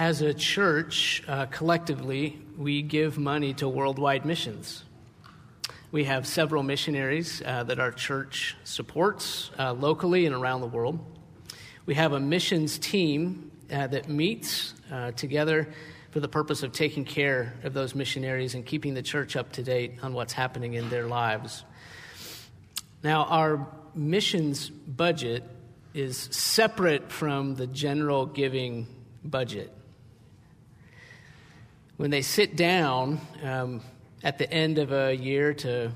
As 0.00 0.22
a 0.22 0.32
church, 0.32 1.22
uh, 1.28 1.44
collectively, 1.44 2.40
we 2.56 2.80
give 2.80 3.18
money 3.18 3.52
to 3.52 3.68
worldwide 3.68 4.24
missions. 4.24 4.82
We 5.92 6.04
have 6.04 6.26
several 6.26 6.62
missionaries 6.62 7.42
uh, 7.44 7.64
that 7.64 7.78
our 7.78 7.92
church 7.92 8.56
supports 8.64 9.50
uh, 9.58 9.74
locally 9.74 10.24
and 10.24 10.34
around 10.34 10.62
the 10.62 10.68
world. 10.68 11.00
We 11.84 11.96
have 11.96 12.14
a 12.14 12.18
missions 12.18 12.78
team 12.78 13.50
uh, 13.70 13.88
that 13.88 14.08
meets 14.08 14.72
uh, 14.90 15.10
together 15.10 15.68
for 16.12 16.20
the 16.20 16.28
purpose 16.28 16.62
of 16.62 16.72
taking 16.72 17.04
care 17.04 17.52
of 17.62 17.74
those 17.74 17.94
missionaries 17.94 18.54
and 18.54 18.64
keeping 18.64 18.94
the 18.94 19.02
church 19.02 19.36
up 19.36 19.52
to 19.52 19.62
date 19.62 19.98
on 20.02 20.14
what's 20.14 20.32
happening 20.32 20.72
in 20.72 20.88
their 20.88 21.08
lives. 21.08 21.62
Now, 23.02 23.24
our 23.24 23.68
missions 23.94 24.70
budget 24.70 25.44
is 25.92 26.16
separate 26.16 27.12
from 27.12 27.54
the 27.54 27.66
general 27.66 28.24
giving 28.24 28.86
budget. 29.22 29.70
When 32.00 32.08
they 32.08 32.22
sit 32.22 32.56
down 32.56 33.20
um, 33.42 33.82
at 34.22 34.38
the 34.38 34.50
end 34.50 34.78
of 34.78 34.90
a 34.90 35.14
year 35.14 35.52
to 35.52 35.92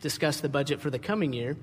discuss 0.00 0.40
the 0.40 0.48
budget 0.48 0.80
for 0.80 0.90
the 0.90 0.98
coming 1.00 1.32
year, 1.32 1.56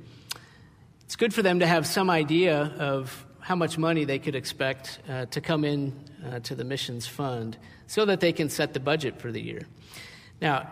it's 1.06 1.16
good 1.16 1.34
for 1.34 1.42
them 1.42 1.60
to 1.60 1.66
have 1.66 1.88
some 1.88 2.10
idea 2.10 2.64
of 2.78 3.26
how 3.40 3.56
much 3.56 3.78
money 3.78 4.04
they 4.04 4.20
could 4.20 4.36
expect 4.36 5.00
uh, 5.08 5.26
to 5.28 5.40
come 5.40 5.64
in 5.64 5.98
uh, 6.30 6.40
to 6.40 6.54
the 6.54 6.66
missions 6.66 7.08
fund 7.08 7.58
so 7.88 8.04
that 8.04 8.20
they 8.20 8.34
can 8.34 8.50
set 8.50 8.74
the 8.74 8.82
budget 8.82 9.22
for 9.22 9.32
the 9.32 9.42
year. 9.42 9.66
Now, 10.42 10.70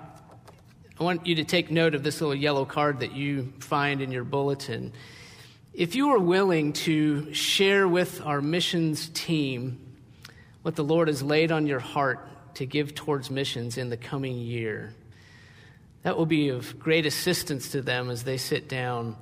I 1.00 1.04
want 1.06 1.26
you 1.26 1.36
to 1.36 1.46
take 1.46 1.72
note 1.72 1.96
of 1.96 2.04
this 2.04 2.20
little 2.20 2.36
yellow 2.36 2.66
card 2.66 3.00
that 3.00 3.14
you 3.14 3.54
find 3.60 4.02
in 4.02 4.12
your 4.12 4.26
bulletin. 4.26 4.92
If 5.74 5.96
you 5.96 6.10
are 6.10 6.20
willing 6.20 6.74
to 6.74 7.34
share 7.34 7.88
with 7.88 8.22
our 8.26 8.42
missions 8.42 9.08
team 9.14 9.80
what 10.64 10.76
the 10.76 10.84
Lord 10.84 11.08
has 11.08 11.24
laid 11.24 11.54
on 11.54 11.66
your 11.66 11.80
heart 11.80 12.26
to 12.60 12.66
give 12.66 12.94
towards 12.94 13.32
missions 13.32 13.78
in 13.78 13.90
the 13.90 13.96
coming 13.96 14.38
year, 14.38 14.94
that 16.04 16.18
will 16.18 16.26
be 16.26 16.50
of 16.50 16.78
great 16.78 17.06
assistance 17.06 17.72
to 17.72 17.82
them 17.82 18.10
as 18.10 18.26
they 18.26 18.36
sit 18.36 18.68
down 18.68 19.16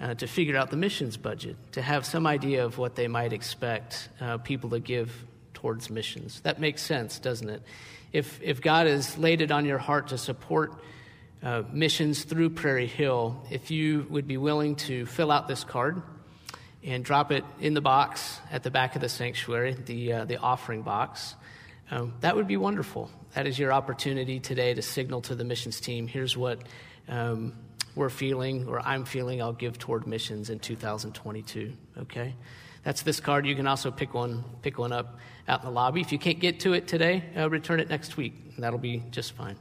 uh, 0.00 0.14
to 0.14 0.26
figure 0.26 0.56
out 0.56 0.70
the 0.70 0.76
missions 0.76 1.16
budget, 1.16 1.56
to 1.70 1.80
have 1.80 2.04
some 2.04 2.26
idea 2.26 2.64
of 2.64 2.78
what 2.78 2.96
they 2.96 3.06
might 3.06 3.32
expect 3.32 4.08
uh, 4.20 4.38
people 4.38 4.70
to 4.70 4.80
give 4.80 5.24
towards 5.54 5.88
missions. 5.88 6.40
That 6.40 6.58
makes 6.58 6.82
sense, 6.82 7.20
doesn't 7.20 7.48
it? 7.48 7.62
If, 8.12 8.42
if 8.42 8.60
God 8.60 8.88
has 8.88 9.16
laid 9.16 9.40
it 9.40 9.52
on 9.52 9.66
your 9.66 9.78
heart 9.78 10.08
to 10.08 10.18
support 10.18 10.72
uh, 11.44 11.62
missions 11.72 12.24
through 12.24 12.50
Prairie 12.50 12.88
Hill, 12.88 13.40
if 13.52 13.70
you 13.70 14.04
would 14.10 14.26
be 14.26 14.36
willing 14.36 14.74
to 14.76 15.06
fill 15.06 15.30
out 15.30 15.46
this 15.46 15.62
card 15.62 16.02
and 16.82 17.04
drop 17.04 17.30
it 17.30 17.44
in 17.60 17.74
the 17.74 17.80
box 17.80 18.40
at 18.50 18.64
the 18.64 18.70
back 18.72 18.96
of 18.96 19.00
the 19.00 19.08
sanctuary, 19.08 19.74
the, 19.74 20.12
uh, 20.12 20.24
the 20.24 20.38
offering 20.38 20.82
box, 20.82 21.36
um, 21.90 22.14
that 22.20 22.36
would 22.36 22.46
be 22.46 22.56
wonderful. 22.56 23.10
That 23.34 23.46
is 23.46 23.58
your 23.58 23.72
opportunity 23.72 24.40
today 24.40 24.74
to 24.74 24.82
signal 24.82 25.20
to 25.22 25.34
the 25.34 25.44
missions 25.44 25.80
team 25.80 26.06
here's 26.06 26.36
what 26.36 26.62
um, 27.08 27.52
we're 27.94 28.10
feeling 28.10 28.68
or 28.68 28.80
I'm 28.80 29.04
feeling 29.04 29.42
I'll 29.42 29.52
give 29.52 29.78
toward 29.78 30.06
missions 30.06 30.50
in 30.50 30.58
2022. 30.58 31.72
Okay? 31.98 32.34
That's 32.82 33.02
this 33.02 33.20
card. 33.20 33.46
You 33.46 33.54
can 33.54 33.66
also 33.66 33.90
pick 33.90 34.14
one, 34.14 34.44
pick 34.62 34.78
one 34.78 34.92
up 34.92 35.18
out 35.48 35.60
in 35.60 35.66
the 35.66 35.72
lobby. 35.72 36.00
If 36.00 36.12
you 36.12 36.18
can't 36.18 36.40
get 36.40 36.60
to 36.60 36.72
it 36.72 36.86
today, 36.86 37.24
uh, 37.36 37.50
return 37.50 37.80
it 37.80 37.90
next 37.90 38.16
week. 38.16 38.56
That'll 38.58 38.78
be 38.78 39.02
just 39.10 39.32
fine. 39.32 39.56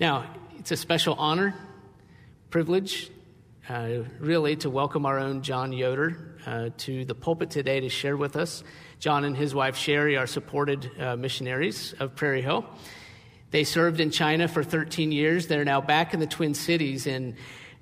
Now, 0.00 0.34
it's 0.58 0.70
a 0.72 0.76
special 0.76 1.14
honor, 1.14 1.54
privilege, 2.50 3.10
uh, 3.68 4.02
really, 4.18 4.56
to 4.56 4.70
welcome 4.70 5.06
our 5.06 5.18
own 5.18 5.42
John 5.42 5.72
Yoder 5.72 6.36
uh, 6.46 6.70
to 6.78 7.04
the 7.04 7.14
pulpit 7.14 7.50
today 7.50 7.80
to 7.80 7.88
share 7.88 8.16
with 8.16 8.36
us. 8.36 8.62
John 8.98 9.24
and 9.24 9.36
his 9.36 9.54
wife 9.54 9.76
Sherry 9.76 10.16
are 10.16 10.26
supported 10.26 10.90
uh, 10.98 11.16
missionaries 11.16 11.94
of 12.00 12.16
Prairie 12.16 12.42
Hill. 12.42 12.64
They 13.50 13.64
served 13.64 14.00
in 14.00 14.10
China 14.10 14.48
for 14.48 14.64
13 14.64 15.12
years. 15.12 15.46
They're 15.46 15.64
now 15.64 15.80
back 15.80 16.14
in 16.14 16.20
the 16.20 16.26
Twin 16.26 16.52
Cities, 16.52 17.06
and 17.06 17.36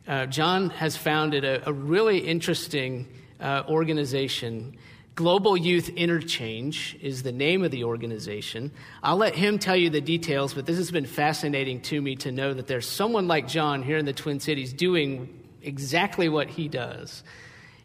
uh, 0.06 0.26
John 0.26 0.70
has 0.70 0.96
founded 0.96 1.44
a, 1.44 1.68
a 1.68 1.72
really 1.72 2.18
interesting 2.18 3.08
uh, 3.40 3.62
organization. 3.66 4.76
Global 5.14 5.56
Youth 5.56 5.88
Interchange 5.88 6.98
is 7.00 7.22
the 7.22 7.32
name 7.32 7.64
of 7.64 7.70
the 7.70 7.84
organization. 7.84 8.70
I'll 9.02 9.16
let 9.16 9.34
him 9.34 9.58
tell 9.58 9.74
you 9.74 9.88
the 9.88 10.02
details, 10.02 10.52
but 10.52 10.66
this 10.66 10.76
has 10.76 10.90
been 10.90 11.06
fascinating 11.06 11.80
to 11.82 12.00
me 12.02 12.16
to 12.16 12.30
know 12.30 12.52
that 12.52 12.66
there's 12.66 12.86
someone 12.86 13.26
like 13.26 13.48
John 13.48 13.82
here 13.82 13.96
in 13.96 14.04
the 14.04 14.12
Twin 14.12 14.38
Cities 14.38 14.74
doing 14.74 15.42
exactly 15.62 16.28
what 16.28 16.50
he 16.50 16.68
does. 16.68 17.24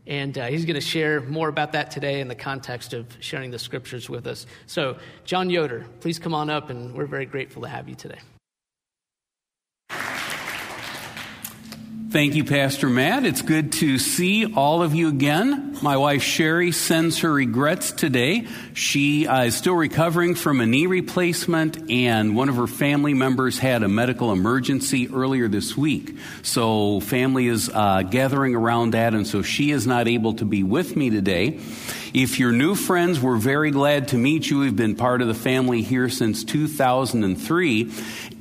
And 0.07 0.37
uh, 0.37 0.47
he's 0.47 0.65
going 0.65 0.75
to 0.75 0.81
share 0.81 1.21
more 1.21 1.47
about 1.47 1.73
that 1.73 1.91
today 1.91 2.21
in 2.21 2.27
the 2.27 2.35
context 2.35 2.93
of 2.93 3.05
sharing 3.19 3.51
the 3.51 3.59
scriptures 3.59 4.09
with 4.09 4.25
us. 4.25 4.47
So, 4.65 4.97
John 5.25 5.49
Yoder, 5.49 5.85
please 5.99 6.17
come 6.17 6.33
on 6.33 6.49
up, 6.49 6.69
and 6.69 6.93
we're 6.93 7.05
very 7.05 7.25
grateful 7.25 7.61
to 7.61 7.67
have 7.67 7.87
you 7.87 7.95
today. 7.95 8.19
Thank 12.11 12.35
you, 12.35 12.43
Pastor 12.43 12.89
Matt. 12.89 13.23
It's 13.23 13.41
good 13.41 13.71
to 13.71 13.97
see 13.97 14.53
all 14.53 14.83
of 14.83 14.93
you 14.93 15.07
again. 15.07 15.77
My 15.81 15.95
wife 15.95 16.21
Sherry 16.21 16.73
sends 16.73 17.19
her 17.19 17.31
regrets 17.31 17.93
today. 17.93 18.47
She 18.73 19.27
uh, 19.27 19.45
is 19.45 19.55
still 19.55 19.75
recovering 19.75 20.35
from 20.35 20.59
a 20.59 20.65
knee 20.65 20.87
replacement, 20.87 21.89
and 21.89 22.35
one 22.35 22.49
of 22.49 22.57
her 22.57 22.67
family 22.67 23.13
members 23.13 23.59
had 23.59 23.81
a 23.81 23.87
medical 23.87 24.33
emergency 24.33 25.07
earlier 25.07 25.47
this 25.47 25.77
week. 25.77 26.17
So, 26.43 26.99
family 26.99 27.47
is 27.47 27.69
uh, 27.73 28.01
gathering 28.01 28.55
around 28.55 28.91
that, 28.91 29.13
and 29.13 29.25
so 29.25 29.41
she 29.41 29.71
is 29.71 29.87
not 29.87 30.09
able 30.09 30.33
to 30.33 30.43
be 30.43 30.63
with 30.63 30.97
me 30.97 31.11
today. 31.11 31.61
If 32.13 32.39
you're 32.39 32.51
new 32.51 32.75
friends, 32.75 33.21
we're 33.21 33.37
very 33.37 33.71
glad 33.71 34.09
to 34.09 34.17
meet 34.17 34.49
you. 34.49 34.59
We've 34.59 34.75
been 34.75 34.97
part 34.97 35.21
of 35.21 35.29
the 35.29 35.33
family 35.33 35.81
here 35.81 36.09
since 36.09 36.43
2003 36.43 37.89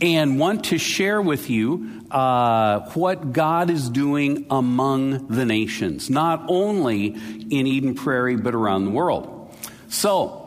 and 0.03 0.41
want 0.41 0.65
to 0.65 0.79
share 0.79 1.23
with 1.23 1.49
you 1.49 2.00
uh, 2.11 2.91
what 2.91 3.33
God 3.33 3.71
is 3.71 3.89
doing 3.89 4.47
among 4.51 5.29
the 5.29 5.45
nations, 5.45 6.11
not 6.11 6.45
only 6.49 7.07
in 7.07 7.67
Eden 7.67 7.95
Prairie, 7.95 8.37
but 8.37 8.55
around 8.55 8.85
the 8.85 8.91
world. 8.91 9.55
So, 9.89 10.41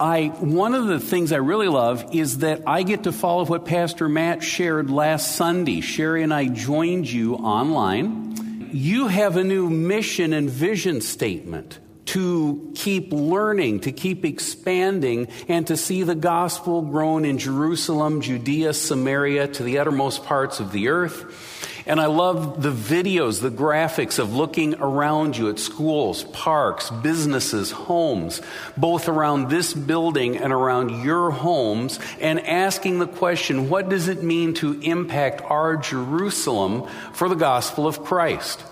I, 0.00 0.26
one 0.28 0.74
of 0.74 0.86
the 0.86 1.00
things 1.00 1.32
I 1.32 1.38
really 1.38 1.66
love 1.66 2.14
is 2.14 2.38
that 2.38 2.62
I 2.66 2.84
get 2.84 3.04
to 3.04 3.12
follow 3.12 3.44
what 3.44 3.64
Pastor 3.64 4.08
Matt 4.08 4.44
shared 4.44 4.90
last 4.90 5.34
Sunday. 5.34 5.80
Sherry 5.80 6.22
and 6.22 6.32
I 6.32 6.46
joined 6.46 7.10
you 7.10 7.34
online. 7.34 8.70
You 8.72 9.08
have 9.08 9.36
a 9.36 9.42
new 9.42 9.68
mission 9.68 10.32
and 10.32 10.48
vision 10.48 11.00
statement 11.00 11.80
to 12.08 12.72
keep 12.74 13.12
learning, 13.12 13.80
to 13.80 13.92
keep 13.92 14.24
expanding, 14.24 15.28
and 15.46 15.66
to 15.66 15.76
see 15.76 16.02
the 16.02 16.14
gospel 16.14 16.80
grown 16.80 17.26
in 17.26 17.36
Jerusalem, 17.38 18.22
Judea, 18.22 18.72
Samaria, 18.72 19.48
to 19.48 19.62
the 19.62 19.78
uttermost 19.78 20.24
parts 20.24 20.58
of 20.58 20.72
the 20.72 20.88
earth. 20.88 21.56
And 21.86 22.00
I 22.00 22.06
love 22.06 22.62
the 22.62 22.70
videos, 22.70 23.40
the 23.40 23.50
graphics 23.50 24.18
of 24.18 24.34
looking 24.34 24.74
around 24.74 25.36
you 25.36 25.50
at 25.50 25.58
schools, 25.58 26.24
parks, 26.24 26.90
businesses, 26.90 27.70
homes, 27.70 28.40
both 28.76 29.08
around 29.08 29.50
this 29.50 29.74
building 29.74 30.38
and 30.38 30.52
around 30.52 31.02
your 31.02 31.30
homes, 31.30 31.98
and 32.20 32.40
asking 32.40 32.98
the 32.98 33.06
question 33.06 33.68
what 33.68 33.90
does 33.90 34.08
it 34.08 34.22
mean 34.22 34.54
to 34.54 34.80
impact 34.80 35.42
our 35.42 35.76
Jerusalem 35.76 36.88
for 37.12 37.28
the 37.28 37.34
gospel 37.34 37.86
of 37.86 38.02
Christ? 38.02 38.62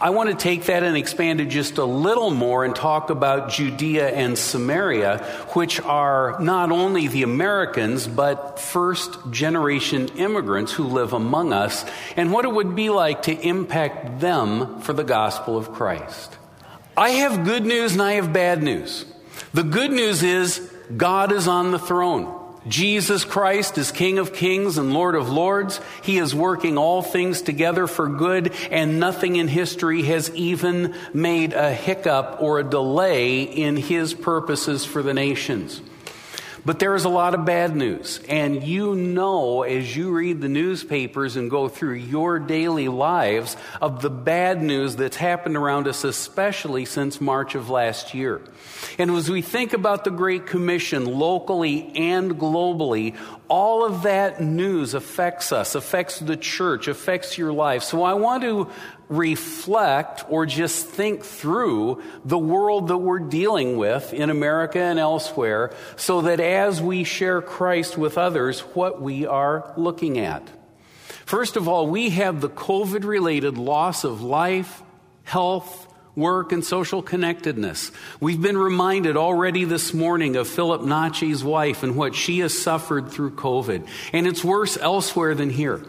I 0.00 0.10
want 0.10 0.30
to 0.30 0.36
take 0.36 0.64
that 0.64 0.82
and 0.82 0.96
expand 0.96 1.40
it 1.40 1.46
just 1.46 1.78
a 1.78 1.84
little 1.84 2.30
more 2.30 2.64
and 2.64 2.74
talk 2.74 3.10
about 3.10 3.50
Judea 3.50 4.08
and 4.08 4.36
Samaria, 4.36 5.18
which 5.54 5.80
are 5.80 6.36
not 6.40 6.70
only 6.70 7.08
the 7.08 7.22
Americans, 7.22 8.06
but 8.06 8.58
first 8.60 9.18
generation 9.30 10.08
immigrants 10.16 10.72
who 10.72 10.84
live 10.84 11.12
among 11.12 11.52
us, 11.52 11.84
and 12.16 12.32
what 12.32 12.44
it 12.44 12.52
would 12.52 12.76
be 12.76 12.90
like 12.90 13.22
to 13.22 13.38
impact 13.40 14.20
them 14.20 14.80
for 14.80 14.92
the 14.92 15.04
gospel 15.04 15.56
of 15.56 15.72
Christ. 15.72 16.36
I 16.96 17.10
have 17.10 17.44
good 17.44 17.64
news 17.64 17.92
and 17.92 18.02
I 18.02 18.12
have 18.12 18.32
bad 18.32 18.62
news. 18.62 19.04
The 19.52 19.62
good 19.62 19.90
news 19.90 20.22
is 20.22 20.58
God 20.96 21.32
is 21.32 21.48
on 21.48 21.70
the 21.70 21.78
throne. 21.78 22.35
Jesus 22.68 23.24
Christ 23.24 23.78
is 23.78 23.92
King 23.92 24.18
of 24.18 24.32
kings 24.32 24.78
and 24.78 24.92
Lord 24.92 25.14
of 25.14 25.28
lords. 25.28 25.80
He 26.02 26.18
is 26.18 26.34
working 26.34 26.76
all 26.76 27.02
things 27.02 27.42
together 27.42 27.86
for 27.86 28.08
good, 28.08 28.52
and 28.70 28.98
nothing 28.98 29.36
in 29.36 29.48
history 29.48 30.02
has 30.02 30.34
even 30.34 30.94
made 31.12 31.52
a 31.52 31.72
hiccup 31.72 32.38
or 32.40 32.58
a 32.58 32.64
delay 32.64 33.42
in 33.42 33.76
His 33.76 34.14
purposes 34.14 34.84
for 34.84 35.02
the 35.02 35.14
nations. 35.14 35.80
But 36.66 36.80
there 36.80 36.96
is 36.96 37.04
a 37.04 37.08
lot 37.08 37.34
of 37.34 37.44
bad 37.44 37.76
news. 37.76 38.18
And 38.28 38.64
you 38.64 38.96
know, 38.96 39.62
as 39.62 39.96
you 39.96 40.10
read 40.10 40.40
the 40.40 40.48
newspapers 40.48 41.36
and 41.36 41.48
go 41.48 41.68
through 41.68 41.94
your 41.94 42.40
daily 42.40 42.88
lives, 42.88 43.56
of 43.80 44.02
the 44.02 44.10
bad 44.10 44.60
news 44.60 44.96
that's 44.96 45.16
happened 45.16 45.56
around 45.56 45.86
us, 45.86 46.02
especially 46.02 46.84
since 46.84 47.20
March 47.20 47.54
of 47.54 47.70
last 47.70 48.14
year. 48.14 48.40
And 48.98 49.12
as 49.12 49.30
we 49.30 49.42
think 49.42 49.74
about 49.74 50.02
the 50.02 50.10
Great 50.10 50.46
Commission 50.46 51.04
locally 51.04 51.92
and 51.94 52.32
globally, 52.32 53.16
all 53.48 53.84
of 53.84 54.02
that 54.02 54.42
news 54.42 54.94
affects 54.94 55.52
us, 55.52 55.74
affects 55.74 56.18
the 56.18 56.36
church, 56.36 56.88
affects 56.88 57.38
your 57.38 57.52
life. 57.52 57.82
So 57.82 58.02
I 58.02 58.14
want 58.14 58.42
to 58.42 58.70
reflect 59.08 60.24
or 60.28 60.46
just 60.46 60.86
think 60.86 61.22
through 61.22 62.02
the 62.24 62.38
world 62.38 62.88
that 62.88 62.98
we're 62.98 63.20
dealing 63.20 63.76
with 63.76 64.12
in 64.12 64.30
America 64.30 64.80
and 64.80 64.98
elsewhere 64.98 65.72
so 65.96 66.22
that 66.22 66.40
as 66.40 66.82
we 66.82 67.04
share 67.04 67.40
Christ 67.40 67.96
with 67.96 68.18
others, 68.18 68.60
what 68.60 69.00
we 69.00 69.26
are 69.26 69.72
looking 69.76 70.18
at. 70.18 70.42
First 71.24 71.56
of 71.56 71.68
all, 71.68 71.88
we 71.88 72.10
have 72.10 72.40
the 72.40 72.48
COVID 72.48 73.04
related 73.04 73.58
loss 73.58 74.04
of 74.04 74.22
life, 74.22 74.82
health, 75.24 75.85
work, 76.16 76.50
and 76.50 76.64
social 76.64 77.02
connectedness. 77.02 77.92
We've 78.20 78.40
been 78.40 78.56
reminded 78.56 79.16
already 79.16 79.64
this 79.64 79.92
morning 79.92 80.34
of 80.36 80.48
Philip 80.48 80.80
Nachi's 80.80 81.44
wife 81.44 81.82
and 81.82 81.94
what 81.94 82.14
she 82.14 82.38
has 82.38 82.58
suffered 82.58 83.10
through 83.10 83.32
COVID. 83.32 83.86
And 84.14 84.26
it's 84.26 84.42
worse 84.42 84.78
elsewhere 84.78 85.34
than 85.34 85.50
here. 85.50 85.82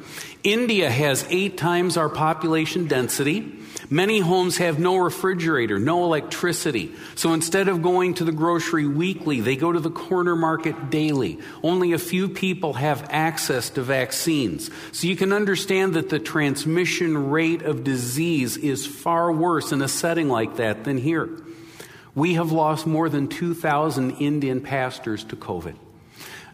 India 0.44 0.89
has 0.89 1.25
eight 1.29 1.57
times 1.57 1.95
our 1.95 2.09
population 2.09 2.88
density. 2.88 3.57
Many 3.89 4.19
homes 4.19 4.57
have 4.57 4.80
no 4.80 4.98
refrigerator, 4.98 5.80
no 5.80 6.04
electricity. 6.04 6.94
So 7.16 7.31
instead 7.31 7.69
of 7.69 7.81
going 7.81 8.16
to 8.16 8.25
the 8.25 8.34
grocery 8.34 8.86
weekly, 8.86 9.39
they 9.39 9.56
go 9.56 9.72
to 9.72 9.80
the 9.80 9.89
corner 9.89 10.36
market 10.36 10.89
daily. 10.89 11.39
Only 11.63 11.94
a 11.94 11.98
few 11.98 12.28
people 12.28 12.74
have 12.74 13.07
access 13.10 13.69
to 13.72 13.81
vaccines. 13.81 14.69
So 14.92 15.07
you 15.07 15.16
can 15.16 15.31
understand 15.31 15.94
that 15.94 16.10
the 16.10 16.19
transmission 16.19 17.30
rate 17.30 17.62
of 17.62 17.86
disease 17.86 18.57
is 18.57 18.86
far 18.86 19.31
worse 19.31 19.72
in 19.72 19.81
a 19.81 19.88
setting 19.88 20.28
like 20.28 20.57
that 20.57 20.83
than 20.83 20.98
here. 20.98 21.30
We 22.13 22.33
have 22.33 22.51
lost 22.51 22.88
more 22.88 23.07
than 23.07 23.30
2,000 23.30 24.18
Indian 24.18 24.60
pastors 24.60 25.24
to 25.25 25.38
COVID. 25.38 25.75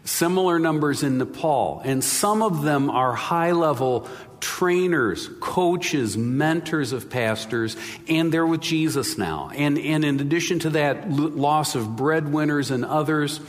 Similar 0.04 0.58
numbers 0.58 1.02
in 1.02 1.16
Nepal, 1.16 1.80
and 1.82 2.04
some 2.04 2.42
of 2.42 2.62
them 2.62 2.90
are 2.90 3.14
high 3.14 3.52
level 3.52 4.06
trainers, 4.38 5.30
coaches, 5.40 6.18
mentors 6.18 6.92
of 6.92 7.08
pastors, 7.08 7.78
and 8.06 8.30
they're 8.30 8.46
with 8.46 8.60
Jesus 8.60 9.16
now. 9.16 9.50
And, 9.54 9.78
and 9.78 10.04
in 10.04 10.20
addition 10.20 10.58
to 10.60 10.70
that, 10.70 11.10
loss 11.10 11.74
of 11.74 11.96
breadwinners 11.96 12.70
and 12.70 12.84
others. 12.84 13.40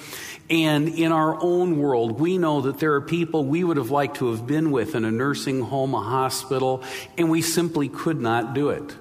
And 0.50 0.88
in 0.88 1.12
our 1.12 1.38
own 1.44 1.78
world, 1.80 2.18
we 2.18 2.38
know 2.38 2.62
that 2.62 2.80
there 2.80 2.94
are 2.94 3.02
people 3.02 3.44
we 3.44 3.66
would 3.66 3.76
have 3.76 3.92
liked 3.92 4.18
to 4.18 4.32
have 4.32 4.48
been 4.48 4.72
with 4.72 4.96
in 4.96 5.04
a 5.04 5.12
nursing 5.12 5.62
home, 5.62 5.94
a 5.94 6.02
hospital, 6.02 6.84
and 7.18 7.30
we 7.30 7.42
simply 7.42 7.90
could 7.90 8.22
not 8.22 8.54
do 8.54 8.70
it. 8.70 8.96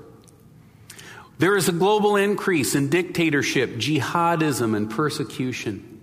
There 1.39 1.57
is 1.57 1.69
a 1.69 1.73
global 1.73 2.17
increase 2.17 2.75
in 2.75 2.89
dictatorship, 2.89 3.75
jihadism, 3.75 4.75
and 4.75 4.91
persecution. 4.91 5.94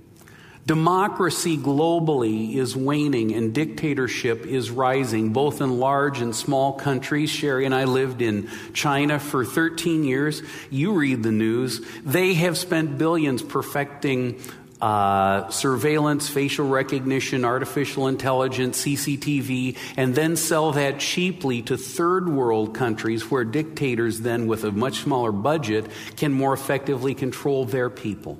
Democracy 0.65 1.57
globally 1.57 2.55
is 2.55 2.75
waning 2.75 3.33
and 3.33 3.53
dictatorship 3.53 4.45
is 4.45 4.69
rising, 4.69 5.33
both 5.33 5.59
in 5.59 5.79
large 5.79 6.21
and 6.21 6.35
small 6.35 6.73
countries. 6.73 7.31
Sherry 7.31 7.65
and 7.65 7.73
I 7.73 7.85
lived 7.85 8.21
in 8.21 8.47
China 8.73 9.19
for 9.19 9.43
13 9.43 10.03
years. 10.03 10.43
You 10.69 10.93
read 10.93 11.23
the 11.23 11.31
news. 11.31 11.81
They 12.03 12.35
have 12.35 12.57
spent 12.57 12.99
billions 12.99 13.41
perfecting 13.41 14.39
uh, 14.81 15.49
surveillance, 15.49 16.27
facial 16.27 16.67
recognition, 16.67 17.45
artificial 17.45 18.07
intelligence, 18.07 18.83
CCTV, 18.83 19.77
and 19.95 20.15
then 20.15 20.35
sell 20.35 20.71
that 20.71 20.99
cheaply 20.99 21.61
to 21.63 21.77
third 21.77 22.27
world 22.27 22.73
countries 22.73 23.29
where 23.29 23.43
dictators, 23.43 24.21
then 24.21 24.47
with 24.47 24.63
a 24.63 24.71
much 24.71 25.01
smaller 25.01 25.31
budget, 25.31 25.85
can 26.17 26.33
more 26.33 26.53
effectively 26.53 27.13
control 27.13 27.65
their 27.65 27.89
people. 27.89 28.39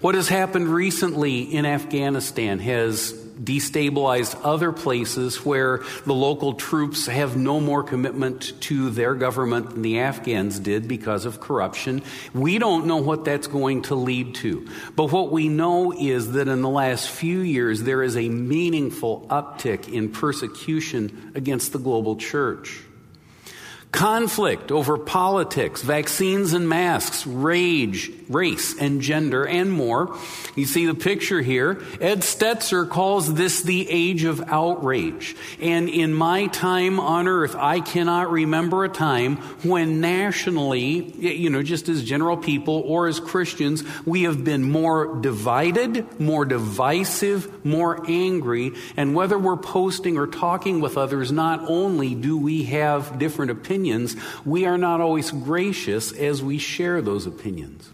What 0.00 0.14
has 0.14 0.28
happened 0.28 0.68
recently 0.68 1.42
in 1.42 1.64
Afghanistan 1.64 2.58
has 2.58 3.14
destabilized 3.42 4.38
other 4.42 4.72
places 4.72 5.44
where 5.44 5.82
the 6.04 6.14
local 6.14 6.54
troops 6.54 7.06
have 7.06 7.36
no 7.36 7.60
more 7.60 7.82
commitment 7.82 8.58
to 8.62 8.90
their 8.90 9.14
government 9.14 9.70
than 9.70 9.82
the 9.82 10.00
Afghans 10.00 10.58
did 10.58 10.86
because 10.86 11.24
of 11.24 11.40
corruption. 11.40 12.02
We 12.34 12.58
don't 12.58 12.86
know 12.86 12.98
what 12.98 13.24
that's 13.24 13.46
going 13.46 13.82
to 13.82 13.94
lead 13.94 14.34
to. 14.36 14.68
But 14.94 15.12
what 15.12 15.32
we 15.32 15.48
know 15.48 15.92
is 15.92 16.32
that 16.32 16.48
in 16.48 16.60
the 16.60 16.68
last 16.68 17.08
few 17.08 17.40
years, 17.40 17.82
there 17.82 18.02
is 18.02 18.16
a 18.16 18.28
meaningful 18.28 19.26
uptick 19.30 19.90
in 19.90 20.12
persecution 20.12 21.32
against 21.34 21.72
the 21.72 21.78
global 21.78 22.16
church. 22.16 22.82
Conflict 23.92 24.70
over 24.70 24.98
politics, 24.98 25.80
vaccines 25.80 26.52
and 26.52 26.68
masks, 26.68 27.26
rage, 27.26 28.10
race 28.28 28.78
and 28.78 29.00
gender, 29.00 29.46
and 29.46 29.70
more. 29.70 30.16
You 30.54 30.66
see 30.66 30.86
the 30.86 30.94
picture 30.94 31.40
here. 31.40 31.82
Ed 32.00 32.20
Stetzer 32.20 32.88
calls 32.88 33.34
this 33.34 33.62
the 33.62 33.88
age 33.90 34.24
of 34.24 34.42
outrage. 34.48 35.36
And 35.60 35.88
in 35.88 36.14
my 36.14 36.46
time 36.48 36.98
on 37.00 37.28
earth, 37.28 37.54
I 37.54 37.80
cannot 37.80 38.30
remember 38.30 38.84
a 38.84 38.88
time 38.88 39.36
when 39.62 40.00
nationally, 40.00 41.12
you 41.18 41.50
know, 41.50 41.62
just 41.62 41.88
as 41.88 42.02
general 42.02 42.36
people 42.36 42.82
or 42.86 43.06
as 43.06 43.20
Christians, 43.20 43.84
we 44.04 44.22
have 44.22 44.44
been 44.44 44.62
more 44.62 45.16
divided, 45.20 46.20
more 46.20 46.44
divisive, 46.44 47.64
more 47.64 48.02
angry. 48.08 48.72
And 48.96 49.14
whether 49.14 49.38
we're 49.38 49.56
posting 49.56 50.18
or 50.18 50.26
talking 50.26 50.80
with 50.80 50.96
others, 50.96 51.32
not 51.32 51.68
only 51.68 52.14
do 52.14 52.36
we 52.38 52.64
have 52.64 53.18
different 53.18 53.50
opinions, 53.50 54.16
we 54.44 54.66
are 54.66 54.78
not 54.78 55.00
always 55.00 55.30
gracious 55.30 56.12
as 56.12 56.42
we 56.42 56.58
share 56.58 57.02
those 57.02 57.26
opinions. 57.26 57.92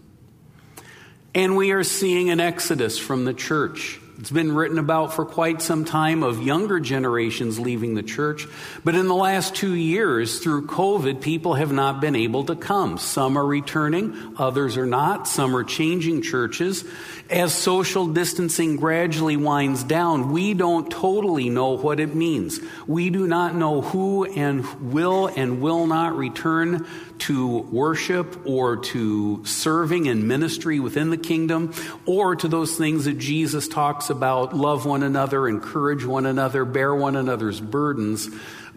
And 1.35 1.57
we 1.57 1.71
are 1.71 1.83
seeing 1.83 2.29
an 2.29 2.39
exodus 2.39 2.99
from 2.99 3.25
the 3.25 3.33
church. 3.33 3.99
It's 4.19 4.29
been 4.29 4.53
written 4.53 4.77
about 4.77 5.15
for 5.15 5.25
quite 5.25 5.63
some 5.63 5.83
time 5.83 6.21
of 6.21 6.43
younger 6.43 6.79
generations 6.79 7.59
leaving 7.59 7.95
the 7.95 8.03
church. 8.03 8.47
But 8.83 8.93
in 8.93 9.07
the 9.07 9.15
last 9.15 9.55
two 9.55 9.73
years, 9.73 10.39
through 10.39 10.67
COVID, 10.67 11.21
people 11.21 11.55
have 11.55 11.71
not 11.71 11.99
been 11.99 12.15
able 12.15 12.43
to 12.45 12.55
come. 12.55 12.99
Some 12.99 13.35
are 13.35 13.45
returning, 13.45 14.35
others 14.37 14.77
are 14.77 14.85
not. 14.85 15.27
Some 15.27 15.55
are 15.55 15.63
changing 15.63 16.21
churches. 16.21 16.85
As 17.31 17.51
social 17.51 18.05
distancing 18.05 18.75
gradually 18.75 19.35
winds 19.35 19.83
down, 19.83 20.31
we 20.31 20.53
don't 20.53 20.91
totally 20.91 21.49
know 21.49 21.71
what 21.77 21.99
it 21.99 22.13
means. 22.13 22.59
We 22.85 23.09
do 23.09 23.25
not 23.25 23.55
know 23.55 23.81
who 23.81 24.25
and 24.25 24.93
will 24.93 25.27
and 25.27 25.61
will 25.61 25.87
not 25.87 26.15
return 26.15 26.85
to 27.27 27.59
worship 27.59 28.45
or 28.45 28.77
to 28.77 29.45
serving 29.45 30.07
and 30.07 30.27
ministry 30.27 30.79
within 30.79 31.09
the 31.09 31.17
kingdom 31.17 31.73
or 32.05 32.35
to 32.35 32.47
those 32.47 32.75
things 32.77 33.05
that 33.05 33.17
Jesus 33.17 33.67
talks 33.67 34.09
about 34.09 34.55
love 34.55 34.85
one 34.85 35.03
another, 35.03 35.47
encourage 35.47 36.05
one 36.05 36.25
another, 36.25 36.65
bear 36.65 36.93
one 36.93 37.15
another's 37.15 37.61
burdens. 37.61 38.29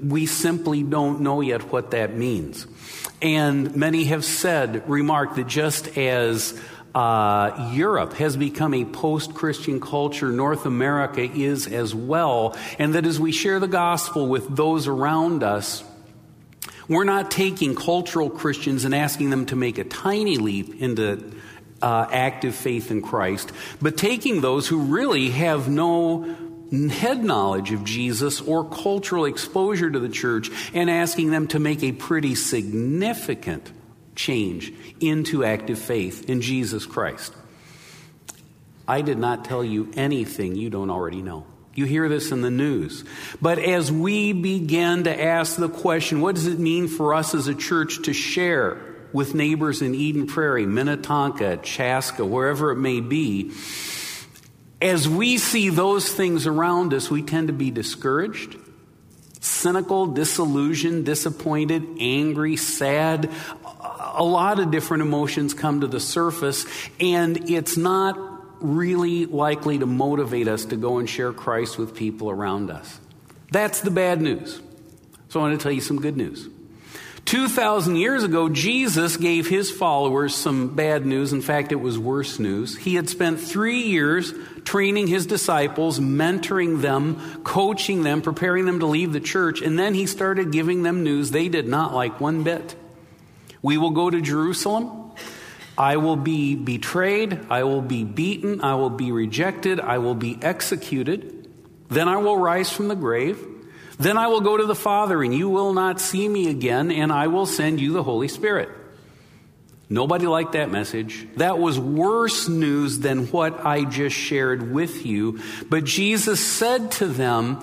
We 0.03 0.27
simply 0.27 0.83
don't 0.83 1.23
know 1.23 1.41
yet 1.41 1.73
what 1.73 1.91
that 1.91 2.15
means. 2.15 2.67
And 3.21 3.75
many 3.75 4.05
have 4.05 4.25
said, 4.25 4.89
remarked 4.89 5.37
that 5.37 5.47
just 5.47 5.97
as 5.97 6.59
uh, 6.95 7.73
Europe 7.75 8.15
has 8.15 8.37
become 8.37 8.73
a 8.73 8.85
post 8.85 9.35
Christian 9.35 9.81
culture. 9.81 10.29
North 10.29 10.65
America 10.65 11.23
is 11.23 11.67
as 11.67 11.95
well. 11.95 12.57
And 12.79 12.95
that 12.95 13.05
as 13.05 13.21
we 13.21 13.33
share 13.33 13.61
the 13.61 13.69
gospel 13.69 14.29
with 14.29 14.55
those 14.55 14.87
around 14.87 15.43
us, 15.43 15.85
we're 16.89 17.05
not 17.05 17.31
taking 17.31 17.75
cultural 17.75 18.31
Christians 18.31 18.85
and 18.85 18.95
asking 18.95 19.31
them 19.31 19.47
to 19.47 19.57
make 19.57 19.79
a 19.79 19.85
tiny 19.85 20.39
leap 20.39 20.81
into 20.81 21.33
uh, 21.83 22.07
active 22.11 22.55
faith 22.55 22.91
in 22.91 23.03
Christ, 23.03 23.53
but 23.83 23.97
taking 23.97 24.41
those 24.41 24.67
who 24.67 24.83
really 24.83 25.31
have 25.31 25.69
no 25.69 26.37
head 26.91 27.23
knowledge 27.23 27.73
of 27.73 27.85
Jesus 27.85 28.41
or 28.41 28.69
cultural 28.69 29.25
exposure 29.25 29.91
to 29.91 29.99
the 29.99 30.09
church 30.09 30.51
and 30.75 30.91
asking 30.91 31.31
them 31.31 31.47
to 31.49 31.59
make 31.59 31.83
a 31.83 31.93
pretty 31.93 32.35
significant 32.35 33.71
change 34.15 34.73
into 35.01 35.45
active 35.45 35.79
faith 35.79 36.29
in 36.29 36.41
Jesus 36.41 36.87
Christ. 36.87 37.35
I 38.89 39.03
did 39.03 39.19
not 39.19 39.45
tell 39.45 39.65
you 39.65 39.93
anything 39.97 40.57
you 40.57 40.71
don't 40.71 40.91
already 40.91 41.23
know. 41.23 41.47
You 41.77 41.85
hear 41.85 42.09
this 42.09 42.33
in 42.33 42.41
the 42.41 42.51
news. 42.51 43.05
But 43.41 43.59
as 43.59 43.93
we 43.93 44.33
begin 44.33 45.05
to 45.05 45.23
ask 45.23 45.57
the 45.57 45.69
question, 45.69 46.23
what 46.23 46.35
does 46.35 46.47
it 46.47 46.59
mean 46.59 46.89
for 46.89 47.13
us 47.13 47.35
as 47.35 47.49
a 47.49 47.55
church 47.55 48.03
to 48.05 48.15
share 48.15 48.79
with 49.13 49.35
neighbors 49.35 49.83
in 49.83 49.95
Eden 49.95 50.27
Prairie, 50.27 50.65
Minnetonka, 50.67 51.59
Chaska, 51.59 52.25
wherever 52.25 52.73
it 52.73 52.77
may 52.77 53.01
be? 53.01 53.53
As 54.81 55.07
we 55.07 55.37
see 55.37 55.69
those 55.69 56.11
things 56.11 56.47
around 56.47 56.95
us, 56.95 57.11
we 57.11 57.23
tend 57.23 57.49
to 57.49 57.55
be 57.55 57.71
discouraged, 57.71 58.57
cynical, 59.41 60.07
disillusioned, 60.07 61.05
disappointed, 61.05 61.83
angry, 62.01 62.57
sad. 62.57 63.31
A 64.15 64.25
lot 64.25 64.61
of 64.61 64.71
different 64.71 65.03
emotions 65.03 65.53
come 65.53 65.83
to 65.83 65.87
the 65.87 66.01
surface, 66.01 66.65
and 67.01 67.51
it's 67.51 67.77
not 67.77 68.36
really 68.61 69.27
likely 69.27 69.79
to 69.79 69.87
motivate 69.87 70.49
us 70.49 70.67
to 70.67 70.77
go 70.77 70.99
and 70.99 71.09
share 71.09 71.33
Christ 71.33 71.79
with 71.79 71.95
people 71.95 72.31
around 72.31 72.71
us. 72.71 73.01
That's 73.51 73.81
the 73.81 73.91
bad 73.91 74.21
news. 74.21 74.61
So 75.29 75.41
I 75.41 75.45
want 75.45 75.59
to 75.59 75.63
tell 75.63 75.73
you 75.73 75.81
some 75.81 76.01
good 76.01 76.17
news. 76.17 76.49
2,000 77.27 77.97
years 77.97 78.23
ago, 78.23 78.49
Jesus 78.49 79.17
gave 79.17 79.49
his 79.49 79.69
followers 79.69 80.33
some 80.33 80.77
bad 80.77 81.05
news. 81.05 81.33
In 81.33 81.43
fact, 81.43 81.73
it 81.73 81.81
was 81.81 81.99
worse 81.99 82.39
news. 82.39 82.77
He 82.77 82.95
had 82.95 83.09
spent 83.09 83.41
three 83.41 83.81
years 83.83 84.33
training 84.65 85.09
his 85.09 85.27
disciples, 85.27 85.99
mentoring 85.99 86.83
them, 86.83 87.43
coaching 87.43 88.05
them, 88.05 88.23
preparing 88.23 88.65
them 88.65 88.79
to 88.79 88.87
leave 88.87 89.13
the 89.13 89.21
church, 89.21 89.61
and 89.61 89.77
then 89.77 89.93
he 89.95 90.07
started 90.07 90.53
giving 90.53 90.85
them 90.85 91.03
news 91.03 91.33
they 91.33 91.49
did 91.49 91.67
not 91.67 91.93
like 91.93 92.21
one 92.21 92.45
bit. 92.45 92.77
We 93.61 93.77
will 93.77 93.91
go 93.91 94.09
to 94.09 94.21
Jerusalem. 94.21 95.06
I 95.79 95.99
will 95.99 96.17
be 96.17 96.55
betrayed. 96.55 97.47
I 97.51 97.65
will 97.65 97.83
be 97.83 98.05
beaten. 98.05 98.63
I 98.63 98.75
will 98.77 98.91
be 98.91 99.13
rejected. 99.13 99.81
I 99.81 99.99
will 99.99 100.15
be 100.15 100.39
executed. 100.41 101.49
Then 101.89 102.09
I 102.09 102.17
will 102.17 102.39
rise 102.39 102.71
from 102.71 102.89
the 102.89 102.97
grave. 102.97 103.45
Then 103.99 104.17
I 104.19 104.27
will 104.27 104.41
go 104.41 104.57
to 104.57 104.67
the 104.67 104.75
Father, 104.75 105.23
and 105.23 105.35
you 105.35 105.49
will 105.49 105.73
not 105.73 106.01
see 106.01 106.29
me 106.29 106.51
again, 106.51 106.91
and 106.91 107.13
I 107.13 107.29
will 107.29 107.47
send 107.47 107.81
you 107.81 107.93
the 107.93 108.03
Holy 108.03 108.29
Spirit. 108.29 108.69
Nobody 109.89 110.27
liked 110.27 110.53
that 110.53 110.71
message. 110.71 111.29
That 111.37 111.59
was 111.59 111.79
worse 111.79 112.49
news 112.49 112.99
than 112.99 113.27
what 113.29 113.65
I 113.65 113.85
just 113.85 114.17
shared 114.17 114.73
with 114.73 115.07
you. 115.07 115.41
But 115.71 115.85
Jesus 115.85 116.45
said 116.45 116.91
to 116.93 117.07
them, 117.07 117.63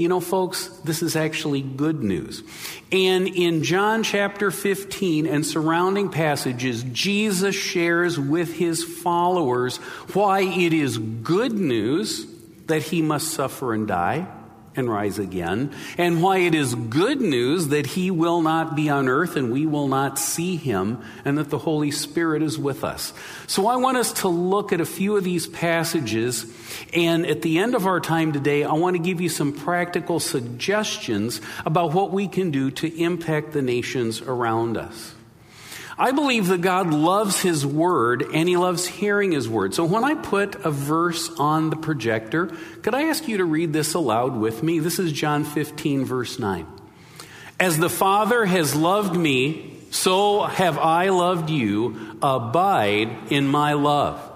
you 0.00 0.08
know, 0.08 0.18
folks, 0.18 0.68
this 0.82 1.02
is 1.02 1.14
actually 1.14 1.60
good 1.60 2.02
news. 2.02 2.42
And 2.90 3.28
in 3.28 3.62
John 3.62 4.02
chapter 4.02 4.50
15 4.50 5.26
and 5.26 5.44
surrounding 5.44 6.08
passages, 6.08 6.82
Jesus 6.84 7.54
shares 7.54 8.18
with 8.18 8.54
his 8.54 8.82
followers 8.82 9.76
why 10.14 10.40
it 10.40 10.72
is 10.72 10.96
good 10.96 11.52
news 11.52 12.26
that 12.64 12.82
he 12.82 13.02
must 13.02 13.28
suffer 13.28 13.74
and 13.74 13.86
die 13.86 14.26
and 14.80 14.90
rise 14.90 15.20
again, 15.20 15.72
and 15.96 16.20
why 16.20 16.38
it 16.38 16.56
is 16.56 16.74
good 16.74 17.20
news 17.20 17.68
that 17.68 17.86
he 17.86 18.10
will 18.10 18.42
not 18.42 18.74
be 18.74 18.90
on 18.90 19.08
earth 19.08 19.36
and 19.36 19.52
we 19.52 19.66
will 19.66 19.86
not 19.86 20.18
see 20.18 20.56
him, 20.56 21.00
and 21.24 21.38
that 21.38 21.50
the 21.50 21.58
Holy 21.58 21.92
Spirit 21.92 22.42
is 22.42 22.58
with 22.58 22.82
us. 22.82 23.12
So 23.46 23.68
I 23.68 23.76
want 23.76 23.96
us 23.96 24.12
to 24.14 24.28
look 24.28 24.72
at 24.72 24.80
a 24.80 24.84
few 24.84 25.16
of 25.16 25.22
these 25.22 25.46
passages, 25.46 26.44
and 26.92 27.24
at 27.24 27.42
the 27.42 27.58
end 27.58 27.76
of 27.76 27.86
our 27.86 28.00
time 28.00 28.32
today, 28.32 28.64
I 28.64 28.72
want 28.72 28.96
to 28.96 29.02
give 29.02 29.20
you 29.20 29.28
some 29.28 29.52
practical 29.52 30.18
suggestions 30.18 31.40
about 31.64 31.92
what 31.92 32.10
we 32.10 32.26
can 32.26 32.50
do 32.50 32.72
to 32.72 33.00
impact 33.00 33.52
the 33.52 33.62
nations 33.62 34.20
around 34.20 34.76
us. 34.76 35.14
I 36.00 36.12
believe 36.12 36.46
that 36.46 36.62
God 36.62 36.94
loves 36.94 37.42
His 37.42 37.66
Word 37.66 38.24
and 38.32 38.48
He 38.48 38.56
loves 38.56 38.86
hearing 38.86 39.32
His 39.32 39.50
Word. 39.50 39.74
So 39.74 39.84
when 39.84 40.02
I 40.02 40.14
put 40.14 40.54
a 40.64 40.70
verse 40.70 41.28
on 41.38 41.68
the 41.68 41.76
projector, 41.76 42.46
could 42.80 42.94
I 42.94 43.08
ask 43.08 43.28
you 43.28 43.36
to 43.36 43.44
read 43.44 43.74
this 43.74 43.92
aloud 43.92 44.34
with 44.34 44.62
me? 44.62 44.78
This 44.78 44.98
is 44.98 45.12
John 45.12 45.44
15, 45.44 46.06
verse 46.06 46.38
9. 46.38 46.66
As 47.60 47.76
the 47.76 47.90
Father 47.90 48.46
has 48.46 48.74
loved 48.74 49.14
me, 49.14 49.76
so 49.90 50.44
have 50.44 50.78
I 50.78 51.10
loved 51.10 51.50
you. 51.50 52.16
Abide 52.22 53.30
in 53.30 53.46
my 53.46 53.74
love. 53.74 54.26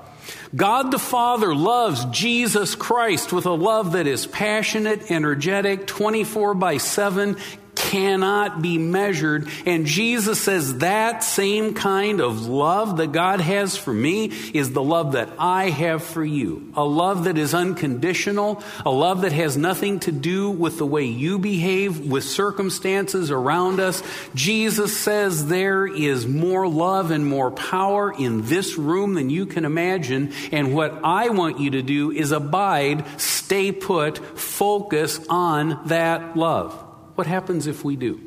God 0.55 0.91
the 0.91 0.99
Father 0.99 1.55
loves 1.55 2.05
Jesus 2.07 2.75
Christ 2.75 3.33
with 3.33 3.47
a 3.47 3.53
love 3.53 3.93
that 3.93 4.07
is 4.07 4.27
passionate, 4.27 5.11
energetic, 5.11 5.87
24 5.87 6.53
by 6.53 6.77
7, 6.77 7.39
cannot 7.85 8.63
be 8.63 8.79
measured. 8.79 9.49
And 9.67 9.87
Jesus 9.87 10.41
says 10.41 10.79
that 10.79 11.23
same 11.23 11.75
kind 11.75 12.21
of 12.21 12.47
love 12.47 12.97
that 12.97 13.13
God 13.13 13.41
has 13.41 13.77
for 13.77 13.93
me 13.93 14.33
is 14.55 14.73
the 14.73 14.83
love 14.83 15.13
that 15.13 15.29
I 15.39 15.71
have 15.71 16.03
for 16.03 16.25
you. 16.25 16.73
A 16.75 16.85
love 16.85 17.25
that 17.25 17.37
is 17.37 17.55
unconditional, 17.55 18.63
a 18.87 18.91
love 18.91 19.21
that 19.21 19.33
has 19.33 19.57
nothing 19.57 20.01
to 20.01 20.13
do 20.13 20.51
with 20.51 20.79
the 20.79 20.87
way 20.87 21.05
you 21.05 21.39
behave, 21.39 22.11
with 22.11 22.25
circumstances 22.25 23.31
around 23.31 23.81
us. 23.81 24.03
Jesus 24.35 24.97
says 24.97 25.47
there 25.47 25.87
is 25.87 26.27
more 26.27 26.67
love 26.67 27.11
and 27.11 27.27
more 27.27 27.51
power 27.51 28.13
in 28.13 28.47
this 28.47 28.77
room 28.77 29.15
than 29.15 29.31
you 29.31 29.47
can 29.47 29.65
imagine. 29.65 30.33
And 30.53 30.75
what 30.75 31.01
I 31.05 31.29
want 31.29 31.61
you 31.61 31.73
to 31.73 31.83
do 31.83 32.11
is 32.11 32.33
abide, 32.33 33.05
stay 33.21 33.73
put, 33.73 34.19
focus 34.39 35.21
on 35.29 35.87
that 35.89 36.37
love. 36.37 36.84
What 37.15 37.27
happens 37.27 37.67
if 37.67 37.85
we 37.85 37.97
do? 37.97 38.21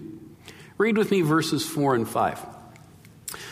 Read 0.78 0.98
with 0.98 1.12
me 1.12 1.22
verses 1.22 1.66
4 1.66 1.96
and 1.96 2.08
5. 2.08 2.46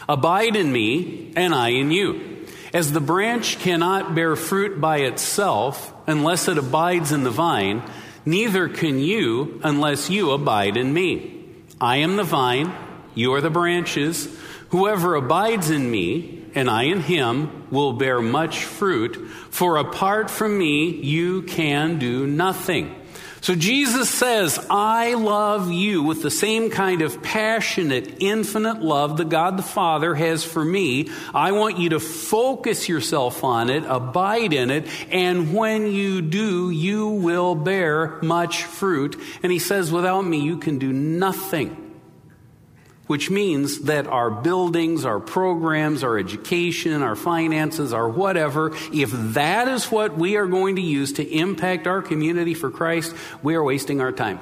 Abide 0.08 0.56
in 0.56 0.72
me, 0.72 1.34
and 1.36 1.54
I 1.54 1.70
in 1.70 1.92
you. 1.92 2.46
As 2.74 2.92
the 2.92 3.02
branch 3.02 3.60
cannot 3.60 4.16
bear 4.16 4.36
fruit 4.36 4.80
by 4.80 4.98
itself 4.98 5.94
unless 6.08 6.48
it 6.48 6.58
abides 6.58 7.12
in 7.12 7.24
the 7.24 7.32
vine, 7.32 7.82
neither 8.26 8.70
can 8.70 9.00
you 9.00 9.60
unless 9.64 10.10
you 10.10 10.32
abide 10.32 10.78
in 10.78 10.94
me. 10.94 11.44
I 11.82 11.98
am 11.98 12.16
the 12.16 12.24
vine, 12.24 12.74
you 13.14 13.34
are 13.34 13.42
the 13.42 13.50
branches. 13.50 14.30
Whoever 14.70 15.16
abides 15.16 15.70
in 15.70 15.90
me, 15.90 16.46
and 16.54 16.70
I 16.70 16.84
in 16.84 17.02
him, 17.02 17.68
will 17.72 17.94
bear 17.94 18.22
much 18.22 18.64
fruit, 18.64 19.16
for 19.50 19.78
apart 19.78 20.30
from 20.30 20.58
me 20.58 20.90
you 20.90 21.44
can 21.44 21.98
do 21.98 22.28
nothing. 22.28 22.94
So 23.46 23.54
Jesus 23.54 24.10
says, 24.10 24.58
I 24.72 25.14
love 25.14 25.72
you 25.72 26.02
with 26.02 26.24
the 26.24 26.32
same 26.32 26.72
kind 26.72 27.04
of 27.04 27.22
passionate, 27.22 28.16
infinite 28.20 28.82
love 28.82 29.18
that 29.18 29.30
God 29.30 29.56
the 29.56 29.62
Father 29.62 30.16
has 30.16 30.44
for 30.44 30.66
me. 30.66 31.12
I 31.32 31.52
want 31.52 31.78
you 31.78 31.90
to 31.90 32.00
focus 32.00 32.90
yourself 32.90 33.44
on 33.44 33.70
it, 33.70 33.84
abide 33.86 34.52
in 34.52 34.72
it, 34.72 34.88
and 35.12 35.54
when 35.54 35.86
you 35.86 36.24
do, 36.24 36.72
you 36.72 37.08
will 37.08 37.54
bear 37.54 38.18
much 38.24 38.64
fruit. 38.64 39.16
And 39.44 39.52
he 39.52 39.60
says, 39.60 39.92
without 39.92 40.24
me, 40.24 40.40
you 40.40 40.58
can 40.58 40.80
do 40.80 40.92
nothing 40.92 41.85
which 43.08 43.30
means 43.30 43.82
that 43.82 44.08
our 44.08 44.32
buildings, 44.32 45.06
our 45.06 45.20
programs, 45.20 46.04
our 46.04 46.18
education, 46.18 47.02
our 47.02 47.16
finances, 47.16 47.94
our 47.94 48.10
whatever, 48.10 48.76
if 48.92 49.12
that 49.12 49.68
is 49.68 49.92
what 49.92 50.18
we 50.18 50.38
are 50.38 50.48
going 50.48 50.76
to 50.78 50.82
use 50.82 51.14
to 51.14 51.24
impact 51.28 51.88
our 51.88 52.02
community 52.02 52.54
for 52.54 52.72
Christ, 52.72 53.16
we 53.44 53.56
are 53.56 53.64
wasting 53.64 54.02
our 54.02 54.12
time. 54.12 54.40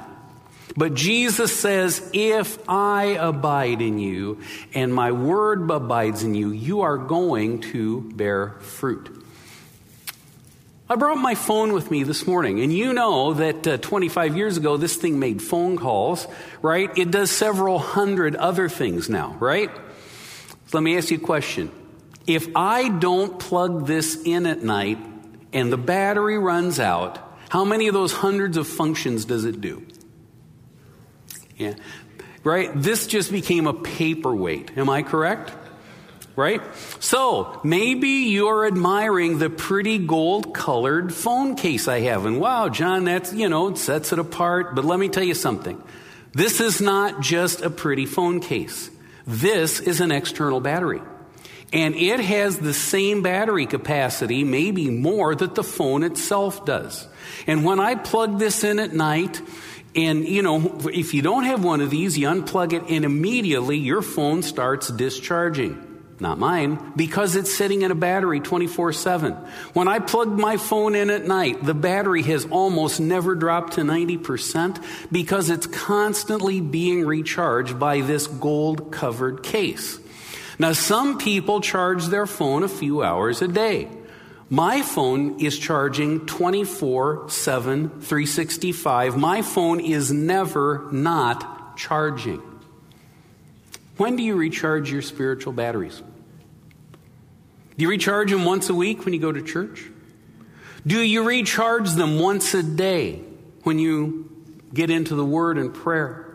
But 0.75 0.95
Jesus 0.95 1.55
says, 1.55 2.09
if 2.13 2.57
I 2.67 3.17
abide 3.19 3.81
in 3.81 3.99
you 3.99 4.39
and 4.73 4.93
my 4.93 5.11
word 5.11 5.69
abides 5.69 6.23
in 6.23 6.33
you, 6.33 6.51
you 6.51 6.81
are 6.81 6.97
going 6.97 7.61
to 7.73 8.01
bear 8.13 8.49
fruit. 8.61 9.22
I 10.89 10.95
brought 10.95 11.17
my 11.17 11.33
phone 11.33 11.71
with 11.71 11.89
me 11.89 12.03
this 12.03 12.27
morning, 12.27 12.59
and 12.59 12.73
you 12.73 12.91
know 12.91 13.33
that 13.35 13.65
uh, 13.65 13.77
25 13.77 14.35
years 14.35 14.57
ago, 14.57 14.75
this 14.75 14.97
thing 14.97 15.17
made 15.17 15.41
phone 15.41 15.77
calls, 15.77 16.27
right? 16.61 16.89
It 16.97 17.09
does 17.09 17.31
several 17.31 17.79
hundred 17.79 18.35
other 18.35 18.67
things 18.67 19.09
now, 19.09 19.37
right? 19.39 19.73
So 20.67 20.77
let 20.77 20.83
me 20.83 20.97
ask 20.97 21.09
you 21.09 21.17
a 21.17 21.21
question. 21.21 21.71
If 22.27 22.49
I 22.55 22.89
don't 22.89 23.39
plug 23.39 23.87
this 23.87 24.21
in 24.23 24.45
at 24.45 24.61
night 24.61 24.97
and 25.53 25.71
the 25.71 25.77
battery 25.77 26.37
runs 26.37 26.81
out, 26.81 27.17
how 27.47 27.63
many 27.63 27.87
of 27.87 27.93
those 27.93 28.11
hundreds 28.11 28.57
of 28.57 28.67
functions 28.67 29.23
does 29.23 29.45
it 29.45 29.61
do? 29.61 29.85
Yeah, 31.57 31.75
right? 32.43 32.71
This 32.75 33.07
just 33.07 33.31
became 33.31 33.67
a 33.67 33.73
paperweight. 33.73 34.77
Am 34.77 34.89
I 34.89 35.03
correct? 35.03 35.53
Right? 36.35 36.61
So 36.99 37.59
maybe 37.63 38.07
you're 38.07 38.65
admiring 38.65 39.37
the 39.37 39.49
pretty 39.49 39.97
gold 39.99 40.53
colored 40.53 41.13
phone 41.13 41.55
case 41.55 41.87
I 41.87 42.01
have. 42.01 42.25
And 42.25 42.39
wow, 42.39 42.69
John, 42.69 43.05
that's, 43.05 43.33
you 43.33 43.49
know, 43.49 43.69
it 43.69 43.77
sets 43.77 44.13
it 44.13 44.19
apart. 44.19 44.75
But 44.75 44.85
let 44.85 44.99
me 44.99 45.09
tell 45.09 45.23
you 45.23 45.35
something. 45.35 45.81
This 46.33 46.59
is 46.59 46.81
not 46.81 47.21
just 47.21 47.61
a 47.61 47.69
pretty 47.69 48.05
phone 48.05 48.39
case. 48.39 48.89
This 49.25 49.79
is 49.79 50.01
an 50.01 50.11
external 50.11 50.59
battery. 50.59 51.01
And 51.71 51.95
it 51.95 52.19
has 52.19 52.59
the 52.59 52.73
same 52.73 53.23
battery 53.23 53.65
capacity, 53.65 54.43
maybe 54.43 54.89
more, 54.91 55.33
that 55.33 55.55
the 55.55 55.63
phone 55.63 56.03
itself 56.03 56.65
does. 56.65 57.07
And 57.47 57.65
when 57.65 57.79
I 57.79 57.95
plug 57.95 58.37
this 58.37 58.63
in 58.63 58.79
at 58.79 58.93
night, 58.93 59.41
and 59.95 60.27
you 60.27 60.41
know, 60.41 60.81
if 60.93 61.13
you 61.13 61.21
don't 61.21 61.45
have 61.45 61.63
one 61.63 61.81
of 61.81 61.89
these, 61.89 62.17
you 62.17 62.27
unplug 62.27 62.73
it 62.73 62.83
and 62.89 63.05
immediately 63.05 63.77
your 63.77 64.01
phone 64.01 64.43
starts 64.43 64.89
discharging. 64.89 65.82
Not 66.19 66.37
mine, 66.37 66.93
because 66.95 67.35
it's 67.35 67.53
sitting 67.53 67.81
in 67.81 67.91
a 67.91 67.95
battery 67.95 68.39
24 68.39 68.93
7. 68.93 69.33
When 69.73 69.87
I 69.87 69.99
plug 69.99 70.29
my 70.29 70.57
phone 70.57 70.95
in 70.95 71.09
at 71.09 71.25
night, 71.25 71.63
the 71.63 71.73
battery 71.73 72.21
has 72.23 72.45
almost 72.45 72.99
never 72.99 73.35
dropped 73.35 73.73
to 73.73 73.81
90% 73.81 74.83
because 75.11 75.49
it's 75.49 75.65
constantly 75.65 76.61
being 76.61 77.05
recharged 77.05 77.79
by 77.79 78.01
this 78.01 78.27
gold 78.27 78.91
covered 78.91 79.43
case. 79.43 79.99
Now, 80.59 80.73
some 80.73 81.17
people 81.17 81.61
charge 81.61 82.05
their 82.05 82.27
phone 82.27 82.63
a 82.63 82.69
few 82.69 83.01
hours 83.01 83.41
a 83.41 83.47
day. 83.47 83.89
My 84.49 84.83
phone 84.83 85.39
is 85.39 85.57
charging 85.57 86.27
24 86.27 87.29
7, 87.29 87.89
365. 87.89 89.17
My 89.17 89.41
phone 89.41 89.79
is 89.79 90.11
never 90.11 90.87
not 90.91 91.75
charging. 91.75 92.52
When 93.97 94.15
do 94.15 94.23
you 94.23 94.35
recharge 94.35 94.91
your 94.91 95.01
spiritual 95.01 95.53
batteries? 95.53 96.01
Do 97.77 97.83
you 97.83 97.89
recharge 97.89 98.31
them 98.31 98.45
once 98.45 98.69
a 98.69 98.75
week 98.75 99.05
when 99.05 99.13
you 99.13 99.19
go 99.19 99.31
to 99.31 99.41
church? 99.41 99.83
Do 100.85 100.99
you 100.99 101.23
recharge 101.23 101.91
them 101.91 102.19
once 102.19 102.53
a 102.53 102.61
day 102.63 103.21
when 103.63 103.79
you 103.79 104.29
get 104.73 104.89
into 104.89 105.15
the 105.15 105.25
Word 105.25 105.57
and 105.57 105.73
prayer? 105.73 106.29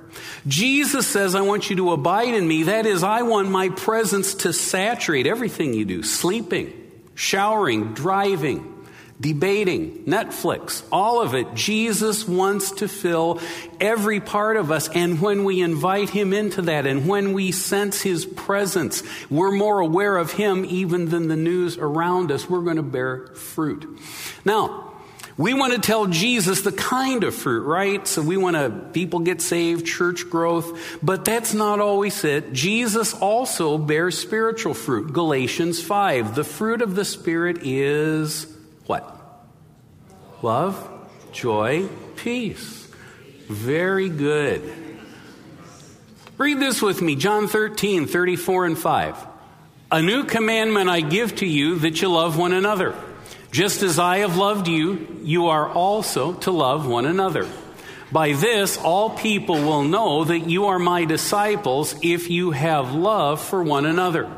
Jesus 0.47 1.07
says, 1.07 1.35
I 1.35 1.43
want 1.43 1.69
you 1.69 1.77
to 1.77 1.93
abide 1.93 2.35
in 2.35 2.49
me. 2.49 2.65
That 2.65 2.87
is, 2.87 3.03
I 3.03 3.23
want 3.23 3.51
my 3.51 3.69
presence 3.69 4.35
to 4.37 4.53
saturate 4.53 5.27
everything 5.27 5.75
you 5.75 5.85
do 5.85 6.03
sleeping, 6.03 6.73
showering, 7.15 7.93
driving, 7.93 8.78
debating, 9.21 10.05
Netflix, 10.05 10.83
all 10.93 11.21
of 11.21 11.35
it. 11.35 11.55
Jesus 11.55 12.27
wants 12.27 12.73
to 12.73 12.89
fill 12.89 13.41
every 13.81 14.21
part 14.21 14.57
of 14.57 14.71
us. 14.71 14.89
And 14.89 15.21
when 15.21 15.45
we 15.45 15.61
invite 15.61 16.11
Him 16.11 16.33
into 16.33 16.63
that 16.63 16.87
and 16.87 17.09
when 17.09 17.33
we 17.33 17.53
sense 17.53 18.01
His 18.01 18.25
presence, 18.25 19.03
we're 19.29 19.53
more 19.53 19.81
aware 19.81 20.17
of 20.17 20.33
Him 20.33 20.65
even 20.65 21.09
than 21.09 21.29
the 21.29 21.37
news 21.37 21.79
around 21.79 22.31
us. 22.31 22.49
We're 22.49 22.63
going 22.63 22.77
to 22.77 22.83
bear 22.83 23.27
fruit. 23.35 23.99
Now, 24.45 24.85
we 25.37 25.55
want 25.55 25.73
to 25.73 25.79
tell 25.79 26.07
Jesus 26.07 26.63
the 26.63 26.73
kind 26.73 27.23
of 27.23 27.33
fruit, 27.33 27.63
right? 27.63 28.05
So 28.09 28.23
we 28.23 28.37
want 28.37 28.57
to, 28.57 28.71
people 28.93 29.21
get 29.21 29.41
saved, 29.41 29.87
church 29.87 30.29
growth, 30.29 30.99
but 31.01 31.25
that's 31.25 31.55
not 31.55 31.79
always 31.79 32.25
it. 32.25 32.53
Jesus 32.53 33.15
also 33.15 33.79
bears 33.79 34.19
spiritual 34.19 34.75
fruit. 34.75 35.13
Galatians 35.13 35.81
5. 35.81 36.35
The 36.35 36.43
fruit 36.43 36.83
of 36.83 36.97
the 36.97 37.05
Spirit 37.05 37.59
is 37.63 38.53
what? 38.89 39.15
Love, 40.41 40.89
joy, 41.31 41.87
peace. 42.17 42.89
Very 43.49 44.09
good. 44.09 44.63
Read 46.39 46.59
this 46.59 46.81
with 46.81 47.03
me 47.03 47.15
John 47.15 47.49
13, 47.49 48.07
34 48.07 48.65
and 48.65 48.79
5. 48.79 49.27
A 49.93 50.01
new 50.01 50.25
commandment 50.25 50.89
I 50.89 51.03
give 51.03 51.37
to 51.37 51.47
you 51.47 51.81
that 51.81 52.01
you 52.01 52.09
love 52.09 52.39
one 52.39 52.55
another. 52.55 52.95
Just 53.51 53.83
as 53.83 53.99
I 53.99 54.19
have 54.19 54.39
loved 54.39 54.69
you, 54.69 55.21
you 55.23 55.49
are 55.49 55.69
also 55.69 56.33
to 56.35 56.51
love 56.51 56.89
one 56.89 57.05
another. 57.05 57.47
By 58.11 58.33
this, 58.33 58.79
all 58.79 59.11
people 59.11 59.57
will 59.57 59.83
know 59.83 60.25
that 60.25 60.49
you 60.49 60.67
are 60.67 60.79
my 60.79 61.05
disciples 61.05 61.95
if 62.03 62.31
you 62.31 62.53
have 62.53 62.95
love 62.95 63.43
for 63.43 63.63
one 63.63 63.85
another. 63.85 64.31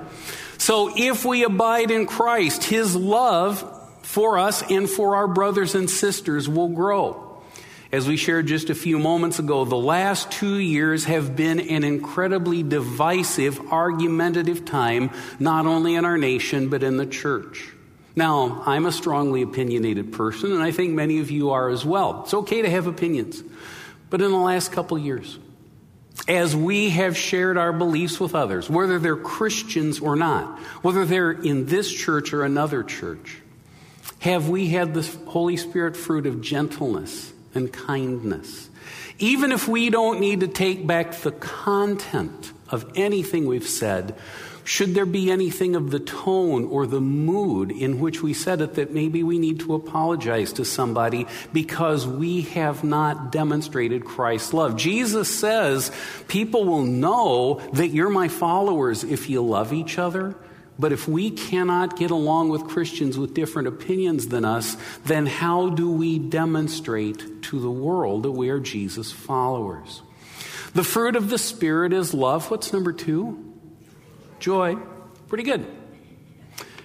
So 0.58 0.92
if 0.96 1.24
we 1.24 1.44
abide 1.44 1.92
in 1.92 2.06
Christ, 2.06 2.64
his 2.64 2.96
love 2.96 3.79
for 4.10 4.38
us 4.38 4.68
and 4.68 4.90
for 4.90 5.14
our 5.14 5.28
brothers 5.28 5.76
and 5.76 5.88
sisters 5.88 6.48
will 6.48 6.68
grow. 6.68 7.40
As 7.92 8.08
we 8.08 8.16
shared 8.16 8.48
just 8.48 8.68
a 8.68 8.74
few 8.74 8.98
moments 8.98 9.38
ago, 9.38 9.64
the 9.64 9.76
last 9.76 10.32
two 10.32 10.56
years 10.56 11.04
have 11.04 11.36
been 11.36 11.60
an 11.60 11.84
incredibly 11.84 12.64
divisive, 12.64 13.60
argumentative 13.72 14.64
time, 14.64 15.10
not 15.38 15.66
only 15.66 15.94
in 15.94 16.04
our 16.04 16.18
nation, 16.18 16.70
but 16.70 16.82
in 16.82 16.96
the 16.96 17.06
church. 17.06 17.70
Now, 18.16 18.64
I'm 18.66 18.84
a 18.84 18.90
strongly 18.92 19.42
opinionated 19.42 20.12
person, 20.12 20.52
and 20.52 20.62
I 20.62 20.72
think 20.72 20.92
many 20.92 21.20
of 21.20 21.30
you 21.30 21.50
are 21.50 21.68
as 21.68 21.84
well. 21.84 22.22
It's 22.24 22.34
okay 22.34 22.62
to 22.62 22.70
have 22.70 22.88
opinions. 22.88 23.44
But 24.08 24.22
in 24.22 24.32
the 24.32 24.38
last 24.38 24.72
couple 24.72 24.98
years, 24.98 25.38
as 26.26 26.56
we 26.56 26.90
have 26.90 27.16
shared 27.16 27.56
our 27.56 27.72
beliefs 27.72 28.18
with 28.18 28.34
others, 28.34 28.68
whether 28.68 28.98
they're 28.98 29.16
Christians 29.16 30.00
or 30.00 30.16
not, 30.16 30.58
whether 30.82 31.04
they're 31.04 31.30
in 31.30 31.66
this 31.66 31.92
church 31.92 32.32
or 32.32 32.44
another 32.44 32.82
church, 32.82 33.40
have 34.20 34.48
we 34.48 34.68
had 34.68 34.94
the 34.94 35.02
Holy 35.26 35.56
Spirit 35.56 35.96
fruit 35.96 36.26
of 36.26 36.40
gentleness 36.40 37.32
and 37.54 37.72
kindness? 37.72 38.68
Even 39.18 39.52
if 39.52 39.66
we 39.68 39.90
don't 39.90 40.20
need 40.20 40.40
to 40.40 40.48
take 40.48 40.86
back 40.86 41.12
the 41.16 41.32
content 41.32 42.52
of 42.70 42.90
anything 42.94 43.46
we've 43.46 43.68
said, 43.68 44.14
should 44.64 44.94
there 44.94 45.06
be 45.06 45.30
anything 45.30 45.74
of 45.74 45.90
the 45.90 45.98
tone 45.98 46.64
or 46.66 46.86
the 46.86 47.00
mood 47.00 47.70
in 47.70 47.98
which 47.98 48.22
we 48.22 48.34
said 48.34 48.60
it 48.60 48.74
that 48.74 48.92
maybe 48.92 49.22
we 49.22 49.38
need 49.38 49.60
to 49.60 49.74
apologize 49.74 50.52
to 50.54 50.64
somebody 50.64 51.26
because 51.52 52.06
we 52.06 52.42
have 52.42 52.84
not 52.84 53.32
demonstrated 53.32 54.04
Christ's 54.04 54.52
love? 54.52 54.76
Jesus 54.76 55.28
says 55.34 55.90
people 56.28 56.64
will 56.64 56.84
know 56.84 57.60
that 57.72 57.88
you're 57.88 58.10
my 58.10 58.28
followers 58.28 59.02
if 59.02 59.30
you 59.30 59.42
love 59.42 59.72
each 59.72 59.98
other. 59.98 60.36
But 60.78 60.92
if 60.92 61.06
we 61.06 61.30
cannot 61.30 61.96
get 61.96 62.10
along 62.10 62.48
with 62.48 62.64
Christians 62.64 63.18
with 63.18 63.34
different 63.34 63.68
opinions 63.68 64.28
than 64.28 64.44
us, 64.44 64.76
then 65.04 65.26
how 65.26 65.68
do 65.68 65.90
we 65.90 66.18
demonstrate 66.18 67.42
to 67.44 67.60
the 67.60 67.70
world 67.70 68.22
that 68.22 68.32
we 68.32 68.48
are 68.48 68.60
Jesus' 68.60 69.12
followers? 69.12 70.02
The 70.72 70.84
fruit 70.84 71.16
of 71.16 71.28
the 71.28 71.38
Spirit 71.38 71.92
is 71.92 72.14
love. 72.14 72.50
What's 72.50 72.72
number 72.72 72.92
two? 72.92 73.50
joy. 74.40 74.76
Pretty 75.28 75.44
good. 75.44 75.66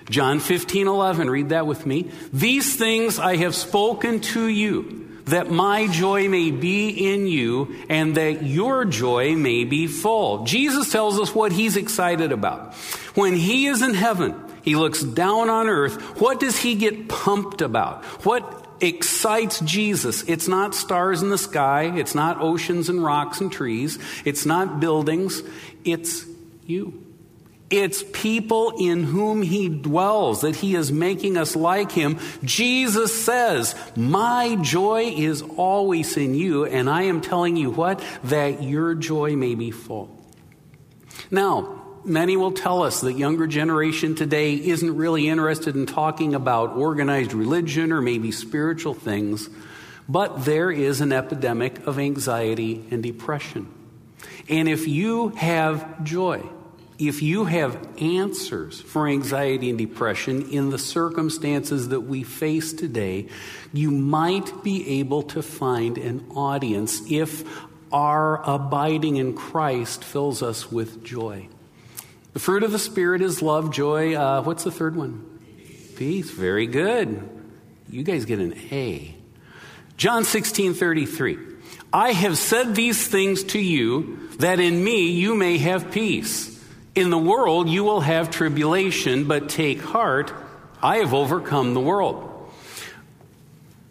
John 0.10 0.39
15, 0.39 0.88
11, 0.88 1.30
read 1.30 1.50
that 1.50 1.65
with 1.65 1.86
me. 1.86 2.12
These 2.32 2.75
things 2.75 3.18
I 3.18 3.38
have 3.38 3.56
spoken 3.56 4.20
to 4.20 4.46
you, 4.46 5.20
that 5.25 5.50
my 5.50 5.88
joy 5.88 6.30
may 6.30 6.52
be 6.52 6.89
in 7.12 7.26
you, 7.26 7.76
and 7.89 8.15
that 8.15 8.43
your 8.43 8.86
joy 8.86 9.36
may 9.36 9.63
be 9.63 9.88
full. 9.88 10.43
Jesus 10.43 10.91
tells 10.91 11.19
us 11.19 11.34
what 11.34 11.52
he's 11.52 11.76
excited 11.76 12.32
about. 12.32 12.76
When 13.15 13.36
he 13.36 13.65
is 13.67 13.82
in 13.82 13.93
heaven, 13.93 14.36
he 14.62 14.75
looks 14.75 15.01
down 15.01 15.49
on 15.49 15.67
earth. 15.67 16.19
What 16.19 16.39
does 16.39 16.58
he 16.58 16.75
get 16.75 17.10
pumped 17.10 17.62
about? 17.62 18.04
What 18.25 18.65
excites 18.82 19.60
Jesus. 19.62 20.23
It's 20.23 20.47
not 20.47 20.75
stars 20.75 21.21
in 21.21 21.30
the 21.30 21.38
sky. 21.38 21.97
It's 21.97 22.15
not 22.15 22.41
oceans 22.41 22.89
and 22.89 23.04
rocks 23.04 23.41
and 23.41 23.51
trees. 23.51 23.99
It's 24.25 24.45
not 24.45 24.80
buildings. 24.80 25.41
It's 25.84 26.25
you. 26.65 27.01
It's 27.69 28.04
people 28.13 28.73
in 28.80 29.04
whom 29.04 29.41
he 29.41 29.69
dwells, 29.69 30.41
that 30.41 30.56
he 30.56 30.75
is 30.75 30.91
making 30.91 31.36
us 31.36 31.56
like 31.56 31.91
him. 31.91 32.19
Jesus 32.43 33.25
says, 33.25 33.73
My 33.95 34.56
joy 34.62 35.13
is 35.17 35.41
always 35.41 36.15
in 36.15 36.36
you, 36.36 36.65
and 36.65 36.88
I 36.88 37.04
am 37.04 37.21
telling 37.21 37.56
you 37.56 37.71
what? 37.71 38.04
That 38.25 38.62
your 38.62 38.93
joy 38.93 39.36
may 39.36 39.56
be 39.56 39.71
full. 39.71 40.15
Now, 41.32 41.85
many 42.06 42.38
will 42.38 42.52
tell 42.52 42.84
us 42.84 43.02
that 43.02 43.13
younger 43.13 43.48
generation 43.48 44.15
today 44.15 44.54
isn't 44.54 44.96
really 44.96 45.28
interested 45.28 45.76
in 45.76 45.86
talking 45.86 46.36
about 46.36 46.72
organized 46.72 47.34
religion 47.34 47.91
or 47.91 48.02
maybe 48.02 48.32
spiritual 48.32 48.94
things, 48.94 49.50
but 50.08 50.46
there 50.46 50.72
is 50.72 51.02
an 51.02 51.12
epidemic 51.12 51.86
of 51.88 52.00
anxiety 52.00 52.86
and 52.91 53.02
depression. 53.02 53.68
And 54.50 54.70
if 54.70 54.88
you 54.88 55.30
have 55.30 56.04
joy, 56.04 56.44
if 56.98 57.22
you 57.22 57.46
have 57.46 57.78
answers 58.00 58.80
for 58.80 59.08
anxiety 59.08 59.70
and 59.70 59.78
depression 59.78 60.50
in 60.50 60.70
the 60.70 60.78
circumstances 60.78 61.89
that 61.89 62.02
we 62.02 62.24
face 62.24 62.72
today, 62.72 63.28
you 63.74 63.91
might 63.91 64.63
be 64.63 65.00
able 65.00 65.24
to 65.24 65.41
find 65.41 65.98
an 65.98 66.26
audience 66.36 67.02
if 67.12 67.44
our 67.91 68.41
abiding 68.50 69.18
in 69.18 69.34
Christ 69.34 70.04
fills 70.04 70.41
us 70.41 70.72
with 70.72 71.04
joy. 71.04 71.50
The 72.36 72.41
fruit 72.41 72.63
of 72.63 72.74
the 72.74 72.80
Spirit 72.80 73.21
is 73.21 73.41
love, 73.41 73.71
joy. 73.71 74.13
Uh, 74.13 74.43
what's 74.43 74.65
the 74.65 74.71
third 74.71 74.98
one? 74.98 75.39
Peace. 75.95 76.30
Very 76.30 76.67
good. 76.67 77.30
You 77.89 78.04
guys 78.04 78.26
get 78.26 78.39
an 78.39 78.54
A. 78.74 79.15
John 79.95 80.26
16 80.26 80.74
33. 80.74 81.38
I 81.93 82.12
have 82.12 82.38
said 82.38 82.76
these 82.76 83.08
things 83.08 83.41
to 83.45 83.60
you 83.60 84.28
that 84.39 84.60
in 84.60 84.84
me 84.84 85.12
you 85.12 85.34
may 85.34 85.58
have 85.60 85.91
peace. 85.91 86.62
In 86.93 87.10
the 87.10 87.17
world 87.17 87.69
you 87.69 87.86
will 87.86 88.02
have 88.02 88.32
tribulation, 88.32 89.30
but 89.30 89.48
take 89.48 89.82
heart, 89.82 90.34
I 90.84 90.98
have 90.98 91.13
overcome 91.13 91.74
the 91.74 91.80
world. 91.80 92.52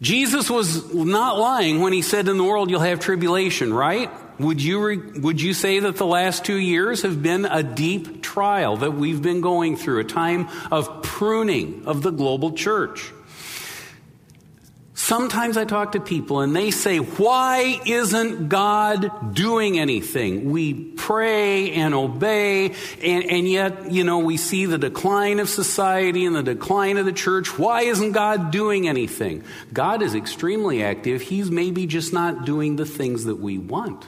Jesus 0.03 0.51
was 0.51 0.93
not 0.93 1.39
lying 1.39 1.81
when 1.81 1.93
he 1.93 2.03
said, 2.03 2.27
In 2.27 2.37
the 2.37 2.43
world 2.43 2.69
you'll 2.69 2.79
have 2.81 2.99
tribulation, 2.99 3.73
right? 3.73 4.11
Would 4.39 4.61
you, 4.61 4.83
re- 4.83 4.97
would 4.97 5.41
you 5.41 5.53
say 5.53 5.79
that 5.79 5.95
the 5.97 6.05
last 6.05 6.43
two 6.43 6.57
years 6.57 7.03
have 7.03 7.23
been 7.23 7.45
a 7.45 7.63
deep 7.63 8.21
trial 8.21 8.77
that 8.77 8.91
we've 8.91 9.21
been 9.21 9.41
going 9.41 9.77
through, 9.77 9.99
a 9.99 10.03
time 10.03 10.49
of 10.71 11.03
pruning 11.03 11.83
of 11.85 12.01
the 12.01 12.11
global 12.11 12.51
church? 12.51 13.11
Sometimes 15.05 15.55
I 15.55 15.65
talk 15.65 15.91
to 15.91 15.99
people 15.99 16.39
and 16.39 16.55
they 16.55 16.71
say, 16.71 16.97
Why 16.97 17.79
isn't 17.85 18.49
God 18.49 19.35
doing 19.35 19.77
anything? 19.77 20.49
We 20.49 20.73
pray 20.73 21.73
and 21.73 21.93
obey, 21.93 22.73
and, 23.03 23.25
and, 23.25 23.47
yet, 23.47 23.91
you 23.91 24.03
know, 24.03 24.17
we 24.17 24.37
see 24.37 24.65
the 24.65 24.79
decline 24.79 25.39
of 25.39 25.47
society 25.47 26.25
and 26.25 26.35
the 26.35 26.41
decline 26.41 26.97
of 26.97 27.05
the 27.05 27.13
church. 27.13 27.59
Why 27.59 27.81
isn't 27.81 28.13
God 28.13 28.49
doing 28.49 28.87
anything? 28.87 29.43
God 29.71 30.01
is 30.01 30.15
extremely 30.15 30.81
active. 30.81 31.21
He's 31.21 31.51
maybe 31.51 31.85
just 31.85 32.11
not 32.11 32.45
doing 32.45 32.77
the 32.77 32.85
things 32.85 33.25
that 33.25 33.35
we 33.35 33.59
want. 33.59 34.05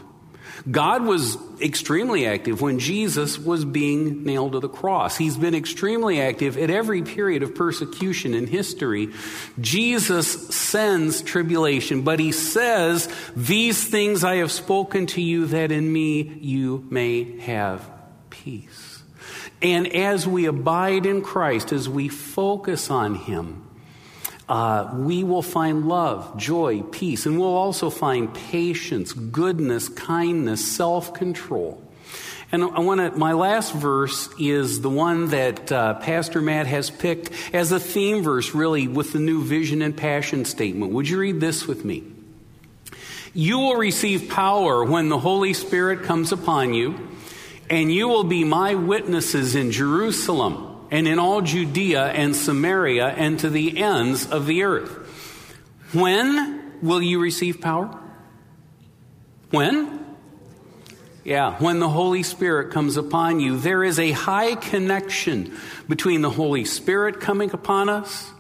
God 0.69 1.03
was 1.03 1.38
extremely 1.62 2.25
active 2.25 2.62
when 2.62 2.80
Jesus 2.80 3.39
was 3.39 3.63
being 3.63 4.23
nailed 4.23 4.51
to 4.51 4.60
the 4.60 4.69
cross. 4.69 5.17
He's 5.17 5.38
been 5.38 5.56
extremely 5.56 6.19
active 6.19 6.58
at 6.58 6.69
every 6.69 7.03
period 7.03 7.43
of 7.43 7.56
persecution 7.56 8.34
in 8.34 8.47
history. 8.47 9.13
Jesus 9.62 10.53
sends 10.53 11.21
tribulation, 11.21 12.01
but 12.01 12.19
he 12.19 12.32
says, 12.32 13.08
These 13.36 13.88
things 13.88 14.23
I 14.23 14.38
have 14.38 14.51
spoken 14.51 15.06
to 15.08 15.21
you 15.21 15.45
that 15.47 15.71
in 15.71 15.91
me 15.91 16.21
you 16.41 16.86
may 16.89 17.39
have 17.39 17.89
peace. 18.30 19.03
And 19.62 19.88
as 19.88 20.27
we 20.27 20.45
abide 20.45 21.06
in 21.06 21.21
Christ, 21.21 21.71
as 21.71 21.88
we 21.88 22.10
focus 22.10 22.91
on 22.91 23.15
him, 23.15 23.66
uh, 24.49 24.89
we 24.93 25.23
will 25.23 25.41
find 25.41 25.88
love, 25.88 26.38
joy, 26.38 26.81
peace, 26.81 27.25
and 27.25 27.38
we'll 27.39 27.55
also 27.55 27.89
find 27.89 28.33
patience, 28.33 29.12
goodness, 29.12 29.89
kindness, 29.89 30.65
self 30.65 31.13
control. 31.13 31.83
And 32.49 32.63
I 32.63 32.79
want 32.79 33.01
to, 33.01 33.19
my 33.19 33.33
last 33.33 33.73
verse 33.73 34.29
is 34.39 34.79
the 34.79 34.89
one 34.89 35.27
that 35.27 35.69
uh, 35.69 35.95
Pastor 35.95 36.41
Matt 36.41 36.65
has 36.65 36.89
picked 36.89 37.29
as 37.53 37.73
a 37.73 37.79
theme 37.79 38.23
verse, 38.23 38.55
really, 38.55 38.88
with 38.88 39.12
the 39.12 39.19
new 39.19 39.43
vision 39.43 39.81
and 39.81 39.95
passion 39.95 40.45
statement. 40.45 40.93
Would 40.93 41.10
you 41.10 41.19
read 41.19 41.41
this 41.41 41.67
with 41.67 41.83
me? 41.83 42.05
You 43.33 43.60
will 43.60 43.75
receive 43.75 44.29
power 44.29 44.86
when 44.86 45.10
the 45.10 45.19
Holy 45.19 45.53
Spirit 45.53 46.03
comes 46.03 46.31
upon 46.31 46.73
you, 46.73 47.10
and 47.69 47.91
you 47.91 48.07
will 48.07 48.23
be 48.23 48.45
my 48.45 48.75
witnesses 48.75 49.53
in 49.53 49.71
Jerusalem 49.71 50.66
and 50.91 51.08
in 51.08 51.19
all 51.19 51.41
Judea 51.41 52.06
and 52.08 52.36
Samaria 52.36 53.08
and 53.08 53.39
to 53.39 53.50
the 53.50 53.78
ends 53.78 54.30
of 54.30 54.45
the 54.45 54.63
earth. 54.63 54.91
When 55.93 56.80
will 56.82 57.02
you 57.02 57.19
receive 57.19 57.62
power? 57.62 57.97
When? 59.52 60.06
Yeah, 61.23 61.58
when 61.60 61.80
the 61.80 61.89
Holy 61.89 62.23
Spirit 62.23 62.71
comes 62.71 62.95
upon 62.95 63.41
you, 63.41 63.58
there 63.58 63.84
is 63.84 64.00
a 64.00 64.12
high 64.12 64.56
connection 64.56 65.58
between 65.89 66.21
the 66.21 66.30
Holy 66.30 66.63
Spirit 66.63 67.19
coming 67.19 67.52
upon 67.52 67.89
us, 67.89 68.32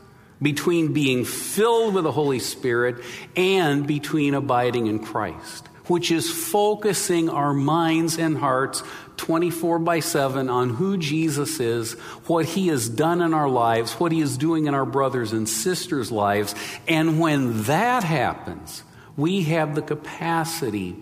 between 0.41 0.93
being 0.93 1.25
filled 1.25 1.93
with 1.93 2.05
the 2.05 2.11
Holy 2.11 2.39
Spirit, 2.39 3.03
and 3.35 3.85
between 3.85 4.33
abiding 4.33 4.87
in 4.87 4.99
Christ, 4.99 5.67
which 5.87 6.11
is 6.11 6.29
focusing 6.29 7.29
our 7.29 7.53
minds 7.53 8.17
and 8.17 8.37
hearts 8.37 8.83
24 9.17 9.79
by 9.79 9.99
7 9.99 10.49
on 10.49 10.69
who 10.69 10.97
Jesus 10.97 11.59
is, 11.59 11.93
what 12.27 12.45
he 12.45 12.67
has 12.67 12.87
done 12.87 13.21
in 13.21 13.33
our 13.33 13.49
lives, 13.49 13.93
what 13.93 14.11
he 14.11 14.21
is 14.21 14.37
doing 14.37 14.67
in 14.67 14.73
our 14.73 14.85
brothers 14.85 15.33
and 15.33 15.49
sisters' 15.49 16.11
lives. 16.11 16.53
And 16.87 17.19
when 17.19 17.63
that 17.63 18.03
happens, 18.03 18.83
we 19.15 19.43
have 19.43 19.75
the 19.75 19.81
capacity 19.81 20.95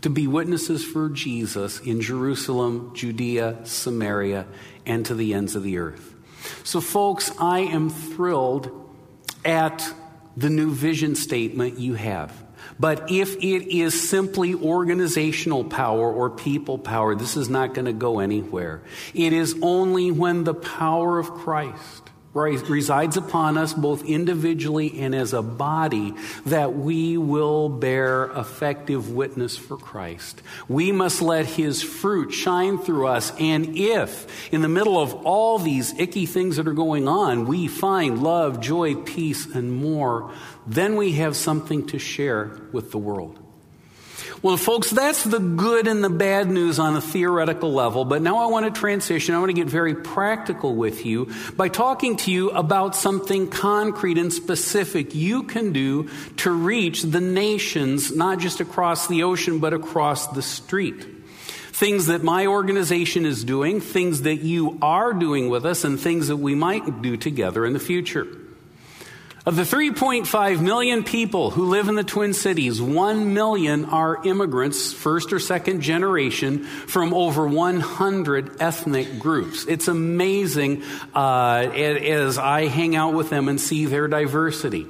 to 0.00 0.10
be 0.10 0.26
witnesses 0.26 0.84
for 0.84 1.08
Jesus 1.08 1.80
in 1.80 2.00
Jerusalem, 2.00 2.92
Judea, 2.94 3.58
Samaria, 3.64 4.46
and 4.86 5.04
to 5.06 5.14
the 5.14 5.34
ends 5.34 5.54
of 5.54 5.62
the 5.62 5.78
earth. 5.78 6.14
So, 6.64 6.80
folks, 6.80 7.30
I 7.38 7.60
am 7.60 7.90
thrilled 7.90 8.70
at 9.44 9.92
the 10.36 10.50
new 10.50 10.70
vision 10.70 11.14
statement 11.14 11.78
you 11.78 11.94
have. 11.94 12.32
But 12.80 13.10
if 13.10 13.36
it 13.36 13.76
is 13.76 14.08
simply 14.08 14.54
organizational 14.54 15.64
power 15.64 16.12
or 16.12 16.30
people 16.30 16.78
power, 16.78 17.14
this 17.14 17.36
is 17.36 17.48
not 17.48 17.74
going 17.74 17.86
to 17.86 17.92
go 17.92 18.20
anywhere. 18.20 18.82
It 19.14 19.32
is 19.32 19.56
only 19.62 20.10
when 20.10 20.44
the 20.44 20.54
power 20.54 21.18
of 21.18 21.30
Christ 21.30 22.08
resides 22.38 23.16
upon 23.16 23.58
us 23.58 23.74
both 23.74 24.04
individually 24.04 25.00
and 25.00 25.14
as 25.14 25.32
a 25.32 25.42
body 25.42 26.14
that 26.46 26.76
we 26.76 27.16
will 27.16 27.68
bear 27.68 28.26
effective 28.26 29.10
witness 29.10 29.56
for 29.56 29.76
Christ. 29.76 30.40
We 30.68 30.92
must 30.92 31.20
let 31.20 31.46
His 31.46 31.82
fruit 31.82 32.30
shine 32.30 32.78
through 32.78 33.08
us. 33.08 33.32
And 33.40 33.76
if, 33.76 34.52
in 34.52 34.62
the 34.62 34.68
middle 34.68 35.00
of 35.00 35.14
all 35.26 35.58
these 35.58 35.98
icky 35.98 36.26
things 36.26 36.56
that 36.56 36.68
are 36.68 36.72
going 36.72 37.08
on, 37.08 37.46
we 37.46 37.66
find 37.66 38.22
love, 38.22 38.60
joy, 38.60 38.94
peace, 38.94 39.46
and 39.46 39.72
more, 39.72 40.32
then 40.68 40.96
we 40.96 41.12
have 41.12 41.34
something 41.34 41.86
to 41.88 41.98
share 41.98 42.60
with 42.72 42.90
the 42.90 42.98
world. 42.98 43.38
Well, 44.40 44.56
folks, 44.56 44.90
that's 44.90 45.24
the 45.24 45.40
good 45.40 45.88
and 45.88 46.04
the 46.04 46.10
bad 46.10 46.48
news 46.48 46.78
on 46.78 46.94
a 46.94 47.00
theoretical 47.00 47.72
level, 47.72 48.04
but 48.04 48.22
now 48.22 48.38
I 48.38 48.46
want 48.46 48.72
to 48.72 48.80
transition. 48.80 49.34
I 49.34 49.38
want 49.38 49.48
to 49.48 49.54
get 49.54 49.66
very 49.66 49.96
practical 49.96 50.76
with 50.76 51.04
you 51.04 51.32
by 51.56 51.68
talking 51.68 52.16
to 52.18 52.30
you 52.30 52.50
about 52.50 52.94
something 52.94 53.48
concrete 53.48 54.16
and 54.16 54.32
specific 54.32 55.12
you 55.12 55.42
can 55.42 55.72
do 55.72 56.08
to 56.38 56.52
reach 56.52 57.02
the 57.02 57.20
nations, 57.20 58.14
not 58.14 58.38
just 58.38 58.60
across 58.60 59.08
the 59.08 59.24
ocean, 59.24 59.58
but 59.58 59.74
across 59.74 60.28
the 60.28 60.42
street. 60.42 61.04
Things 61.72 62.06
that 62.06 62.22
my 62.22 62.46
organization 62.46 63.26
is 63.26 63.42
doing, 63.42 63.80
things 63.80 64.22
that 64.22 64.42
you 64.42 64.78
are 64.82 65.12
doing 65.14 65.48
with 65.48 65.66
us, 65.66 65.82
and 65.82 65.98
things 65.98 66.28
that 66.28 66.36
we 66.36 66.54
might 66.54 67.02
do 67.02 67.16
together 67.16 67.66
in 67.66 67.72
the 67.72 67.80
future. 67.80 68.37
Of 69.48 69.56
the 69.56 69.62
3.5 69.62 70.60
million 70.60 71.04
people 71.04 71.48
who 71.48 71.70
live 71.70 71.88
in 71.88 71.94
the 71.94 72.04
Twin 72.04 72.34
Cities, 72.34 72.82
1 72.82 73.32
million 73.32 73.86
are 73.86 74.22
immigrants, 74.22 74.92
first 74.92 75.32
or 75.32 75.38
second 75.38 75.80
generation, 75.80 76.64
from 76.64 77.14
over 77.14 77.48
100 77.48 78.60
ethnic 78.60 79.18
groups. 79.18 79.64
It's 79.64 79.88
amazing 79.88 80.82
uh, 81.14 81.70
as 81.72 82.36
I 82.36 82.66
hang 82.66 82.94
out 82.94 83.14
with 83.14 83.30
them 83.30 83.48
and 83.48 83.58
see 83.58 83.86
their 83.86 84.06
diversity. 84.06 84.84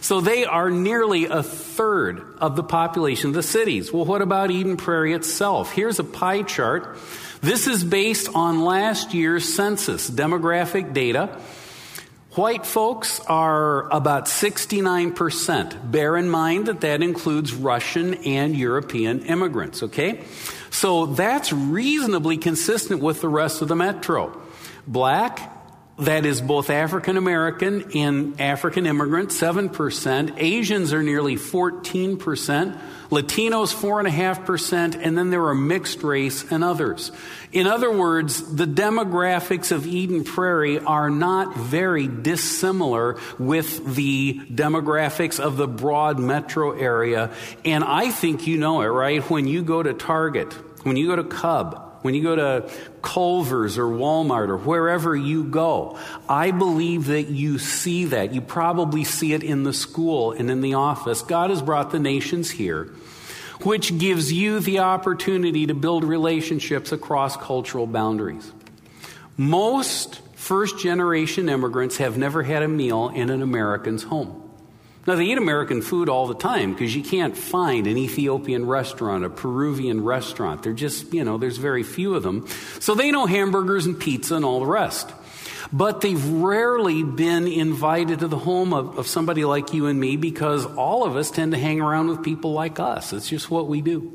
So 0.00 0.22
they 0.22 0.46
are 0.46 0.70
nearly 0.70 1.26
a 1.26 1.42
third 1.42 2.24
of 2.38 2.56
the 2.56 2.62
population 2.62 3.28
of 3.28 3.34
the 3.34 3.42
cities. 3.42 3.92
Well, 3.92 4.06
what 4.06 4.22
about 4.22 4.50
Eden 4.50 4.78
Prairie 4.78 5.12
itself? 5.12 5.70
Here's 5.70 5.98
a 5.98 6.04
pie 6.04 6.44
chart. 6.44 6.96
This 7.42 7.66
is 7.66 7.84
based 7.84 8.30
on 8.34 8.64
last 8.64 9.12
year's 9.12 9.54
census 9.54 10.08
demographic 10.08 10.94
data. 10.94 11.38
White 12.38 12.66
folks 12.66 13.18
are 13.26 13.92
about 13.92 14.26
69%. 14.26 15.90
Bear 15.90 16.16
in 16.16 16.30
mind 16.30 16.66
that 16.66 16.82
that 16.82 17.02
includes 17.02 17.52
Russian 17.52 18.14
and 18.14 18.54
European 18.54 19.22
immigrants, 19.22 19.82
okay? 19.82 20.22
So 20.70 21.06
that's 21.06 21.52
reasonably 21.52 22.36
consistent 22.36 23.02
with 23.02 23.22
the 23.22 23.28
rest 23.28 23.60
of 23.60 23.66
the 23.66 23.74
metro. 23.74 24.40
Black, 24.86 25.57
that 25.98 26.24
is 26.24 26.40
both 26.40 26.70
African 26.70 27.16
American 27.16 27.90
and 27.96 28.40
African 28.40 28.86
immigrant, 28.86 29.30
7%. 29.30 30.34
Asians 30.38 30.92
are 30.92 31.02
nearly 31.02 31.34
14%. 31.34 32.78
Latinos, 33.10 33.74
4.5%. 33.74 34.94
And 35.02 35.18
then 35.18 35.30
there 35.30 35.44
are 35.46 35.54
mixed 35.54 36.02
race 36.02 36.50
and 36.52 36.62
others. 36.62 37.10
In 37.52 37.66
other 37.66 37.90
words, 37.90 38.54
the 38.54 38.66
demographics 38.66 39.72
of 39.72 39.86
Eden 39.86 40.22
Prairie 40.22 40.78
are 40.78 41.10
not 41.10 41.56
very 41.56 42.06
dissimilar 42.06 43.18
with 43.38 43.96
the 43.96 44.40
demographics 44.52 45.40
of 45.40 45.56
the 45.56 45.66
broad 45.66 46.18
metro 46.20 46.72
area. 46.78 47.32
And 47.64 47.82
I 47.82 48.10
think 48.10 48.46
you 48.46 48.58
know 48.58 48.82
it, 48.82 48.86
right? 48.86 49.22
When 49.30 49.48
you 49.48 49.62
go 49.62 49.82
to 49.82 49.94
Target, 49.94 50.52
when 50.84 50.96
you 50.96 51.08
go 51.08 51.16
to 51.16 51.24
Cub, 51.24 51.87
when 52.02 52.14
you 52.14 52.22
go 52.22 52.36
to 52.36 52.70
Culver's 53.02 53.76
or 53.76 53.86
Walmart 53.86 54.48
or 54.48 54.56
wherever 54.56 55.16
you 55.16 55.44
go, 55.44 55.98
I 56.28 56.52
believe 56.52 57.06
that 57.06 57.28
you 57.28 57.58
see 57.58 58.06
that. 58.06 58.32
You 58.32 58.40
probably 58.40 59.04
see 59.04 59.32
it 59.32 59.42
in 59.42 59.64
the 59.64 59.72
school 59.72 60.32
and 60.32 60.50
in 60.50 60.60
the 60.60 60.74
office. 60.74 61.22
God 61.22 61.50
has 61.50 61.60
brought 61.60 61.90
the 61.90 61.98
nations 61.98 62.50
here, 62.50 62.84
which 63.62 63.98
gives 63.98 64.32
you 64.32 64.60
the 64.60 64.78
opportunity 64.78 65.66
to 65.66 65.74
build 65.74 66.04
relationships 66.04 66.92
across 66.92 67.36
cultural 67.36 67.86
boundaries. 67.86 68.52
Most 69.36 70.20
first 70.34 70.78
generation 70.78 71.48
immigrants 71.48 71.98
have 71.98 72.16
never 72.16 72.42
had 72.42 72.62
a 72.62 72.68
meal 72.68 73.08
in 73.08 73.30
an 73.30 73.42
American's 73.42 74.04
home. 74.04 74.47
Now, 75.08 75.14
they 75.14 75.24
eat 75.24 75.38
American 75.38 75.80
food 75.80 76.10
all 76.10 76.26
the 76.26 76.34
time 76.34 76.74
because 76.74 76.94
you 76.94 77.02
can't 77.02 77.34
find 77.34 77.86
an 77.86 77.96
Ethiopian 77.96 78.66
restaurant, 78.66 79.24
a 79.24 79.30
Peruvian 79.30 80.04
restaurant. 80.04 80.62
They're 80.62 80.74
just, 80.74 81.14
you 81.14 81.24
know, 81.24 81.38
there's 81.38 81.56
very 81.56 81.82
few 81.82 82.14
of 82.14 82.22
them. 82.22 82.46
So 82.78 82.94
they 82.94 83.10
know 83.10 83.24
hamburgers 83.24 83.86
and 83.86 83.98
pizza 83.98 84.34
and 84.34 84.44
all 84.44 84.60
the 84.60 84.66
rest. 84.66 85.10
But 85.72 86.02
they've 86.02 86.22
rarely 86.28 87.04
been 87.04 87.48
invited 87.48 88.18
to 88.18 88.28
the 88.28 88.36
home 88.36 88.74
of, 88.74 88.98
of 88.98 89.06
somebody 89.06 89.46
like 89.46 89.72
you 89.72 89.86
and 89.86 89.98
me 89.98 90.18
because 90.18 90.66
all 90.66 91.04
of 91.04 91.16
us 91.16 91.30
tend 91.30 91.52
to 91.52 91.58
hang 91.58 91.80
around 91.80 92.08
with 92.08 92.22
people 92.22 92.52
like 92.52 92.78
us. 92.78 93.14
It's 93.14 93.30
just 93.30 93.50
what 93.50 93.66
we 93.66 93.80
do. 93.80 94.12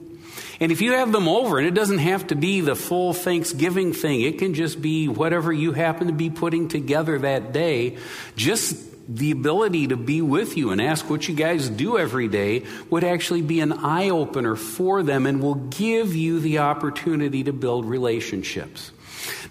And 0.60 0.72
if 0.72 0.80
you 0.80 0.92
have 0.92 1.12
them 1.12 1.28
over, 1.28 1.58
and 1.58 1.66
it 1.66 1.74
doesn't 1.74 1.98
have 1.98 2.28
to 2.28 2.36
be 2.36 2.62
the 2.62 2.76
full 2.76 3.14
Thanksgiving 3.14 3.94
thing, 3.94 4.22
it 4.22 4.38
can 4.38 4.54
just 4.54 4.80
be 4.80 5.08
whatever 5.08 5.52
you 5.52 5.72
happen 5.72 6.06
to 6.06 6.14
be 6.14 6.30
putting 6.30 6.68
together 6.68 7.18
that 7.18 7.52
day, 7.52 7.98
just 8.36 8.93
the 9.08 9.32
ability 9.32 9.88
to 9.88 9.98
be 9.98 10.22
with 10.22 10.56
you 10.58 10.72
and 10.72 10.82
ask 10.82 11.10
what 11.10 11.28
you 11.28 11.36
guys 11.36 11.70
do 11.70 11.98
every 11.98 12.28
day 12.28 12.64
would 12.90 13.04
actually 13.04 13.42
be 13.42 13.60
an 13.60 13.74
eye 13.74 14.10
opener 14.10 14.56
for 14.56 15.04
them 15.04 15.26
and 15.26 15.42
will 15.42 15.56
give 15.56 16.16
you 16.16 16.40
the 16.40 16.60
opportunity 16.60 17.44
to 17.44 17.54
build 17.54 17.86
relationships. 17.86 18.92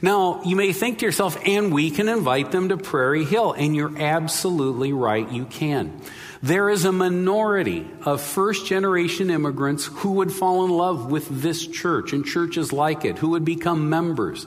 Now, 0.00 0.42
you 0.44 0.56
may 0.56 0.72
think 0.72 0.98
to 0.98 1.06
yourself, 1.06 1.38
and 1.46 1.72
we 1.72 1.90
can 1.90 2.08
invite 2.08 2.50
them 2.50 2.70
to 2.70 2.76
Prairie 2.76 3.24
Hill, 3.24 3.52
and 3.52 3.76
you're 3.76 3.96
absolutely 3.98 4.92
right, 4.92 5.30
you 5.30 5.44
can. 5.44 6.00
There 6.42 6.68
is 6.68 6.84
a 6.84 6.92
minority 6.92 7.88
of 8.04 8.20
first 8.20 8.66
generation 8.66 9.30
immigrants 9.30 9.86
who 9.86 10.12
would 10.14 10.32
fall 10.32 10.64
in 10.64 10.72
love 10.72 11.10
with 11.10 11.28
this 11.28 11.64
church 11.64 12.12
and 12.12 12.24
churches 12.24 12.72
like 12.72 13.04
it, 13.04 13.18
who 13.18 13.30
would 13.30 13.44
become 13.44 13.88
members. 13.88 14.44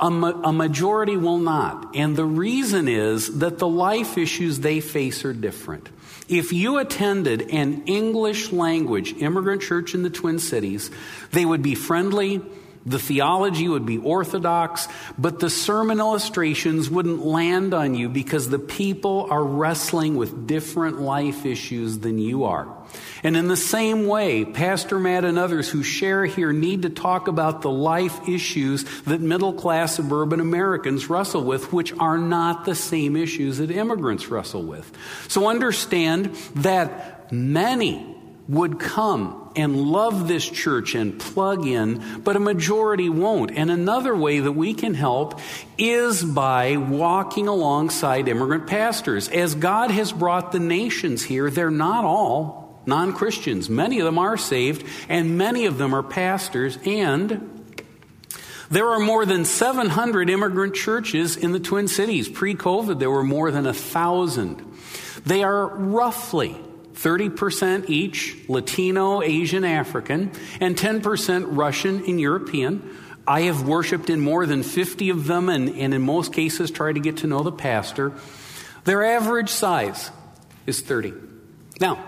A, 0.00 0.10
ma- 0.10 0.40
a, 0.42 0.52
majority 0.52 1.16
will 1.16 1.38
not. 1.38 1.94
And 1.94 2.16
the 2.16 2.24
reason 2.24 2.88
is 2.88 3.38
that 3.38 3.58
the 3.58 3.68
life 3.68 4.18
issues 4.18 4.58
they 4.58 4.80
face 4.80 5.24
are 5.24 5.32
different. 5.32 5.88
If 6.28 6.52
you 6.52 6.78
attended 6.78 7.50
an 7.50 7.84
English 7.86 8.50
language 8.50 9.14
immigrant 9.18 9.62
church 9.62 9.94
in 9.94 10.02
the 10.02 10.10
Twin 10.10 10.38
Cities, 10.38 10.90
they 11.30 11.44
would 11.44 11.62
be 11.62 11.74
friendly, 11.74 12.42
The 12.86 12.98
theology 12.98 13.66
would 13.66 13.86
be 13.86 13.98
orthodox, 13.98 14.88
but 15.16 15.40
the 15.40 15.48
sermon 15.48 16.00
illustrations 16.00 16.90
wouldn't 16.90 17.24
land 17.24 17.72
on 17.72 17.94
you 17.94 18.10
because 18.10 18.50
the 18.50 18.58
people 18.58 19.26
are 19.30 19.42
wrestling 19.42 20.16
with 20.16 20.46
different 20.46 21.00
life 21.00 21.46
issues 21.46 21.98
than 21.98 22.18
you 22.18 22.44
are. 22.44 22.68
And 23.22 23.38
in 23.38 23.48
the 23.48 23.56
same 23.56 24.06
way, 24.06 24.44
Pastor 24.44 24.98
Matt 24.98 25.24
and 25.24 25.38
others 25.38 25.68
who 25.68 25.82
share 25.82 26.26
here 26.26 26.52
need 26.52 26.82
to 26.82 26.90
talk 26.90 27.26
about 27.26 27.62
the 27.62 27.70
life 27.70 28.28
issues 28.28 28.84
that 29.02 29.20
middle 29.20 29.54
class 29.54 29.96
suburban 29.96 30.40
Americans 30.40 31.08
wrestle 31.08 31.42
with, 31.42 31.72
which 31.72 31.92
are 31.94 32.18
not 32.18 32.66
the 32.66 32.74
same 32.74 33.16
issues 33.16 33.58
that 33.58 33.70
immigrants 33.70 34.28
wrestle 34.28 34.62
with. 34.62 34.92
So 35.28 35.48
understand 35.48 36.34
that 36.56 37.32
many 37.32 38.13
would 38.48 38.78
come 38.78 39.52
and 39.56 39.76
love 39.76 40.28
this 40.28 40.48
church 40.48 40.94
and 40.94 41.18
plug 41.18 41.66
in, 41.66 42.20
but 42.22 42.36
a 42.36 42.40
majority 42.40 43.08
won't. 43.08 43.50
And 43.52 43.70
another 43.70 44.14
way 44.14 44.40
that 44.40 44.52
we 44.52 44.74
can 44.74 44.94
help 44.94 45.40
is 45.78 46.22
by 46.22 46.76
walking 46.76 47.48
alongside 47.48 48.28
immigrant 48.28 48.66
pastors. 48.66 49.28
As 49.28 49.54
God 49.54 49.90
has 49.90 50.12
brought 50.12 50.52
the 50.52 50.60
nations 50.60 51.22
here, 51.22 51.50
they're 51.50 51.70
not 51.70 52.04
all 52.04 52.82
non 52.86 53.14
Christians. 53.14 53.70
Many 53.70 54.00
of 54.00 54.04
them 54.04 54.18
are 54.18 54.36
saved, 54.36 54.86
and 55.08 55.38
many 55.38 55.66
of 55.66 55.78
them 55.78 55.94
are 55.94 56.02
pastors, 56.02 56.78
and 56.84 57.50
there 58.70 58.90
are 58.90 59.00
more 59.00 59.24
than 59.24 59.44
700 59.44 60.28
immigrant 60.28 60.74
churches 60.74 61.36
in 61.36 61.52
the 61.52 61.60
Twin 61.60 61.88
Cities. 61.88 62.28
Pre 62.28 62.54
COVID, 62.54 62.98
there 62.98 63.10
were 63.10 63.24
more 63.24 63.50
than 63.50 63.66
a 63.66 63.74
thousand. 63.74 64.62
They 65.24 65.42
are 65.42 65.66
roughly 65.66 66.60
30% 66.94 67.88
each 67.88 68.36
Latino, 68.48 69.22
Asian, 69.22 69.64
African, 69.64 70.30
and 70.60 70.76
10% 70.76 71.46
Russian 71.48 72.04
and 72.06 72.20
European. 72.20 72.98
I 73.26 73.42
have 73.42 73.66
worshiped 73.66 74.10
in 74.10 74.20
more 74.20 74.46
than 74.46 74.62
50 74.62 75.10
of 75.10 75.26
them 75.26 75.48
and, 75.48 75.68
and 75.70 75.94
in 75.94 76.02
most 76.02 76.32
cases 76.32 76.70
tried 76.70 76.94
to 76.94 77.00
get 77.00 77.18
to 77.18 77.26
know 77.26 77.42
the 77.42 77.52
pastor. 77.52 78.12
Their 78.84 79.04
average 79.04 79.48
size 79.48 80.10
is 80.66 80.80
30. 80.80 81.14
Now, 81.80 82.04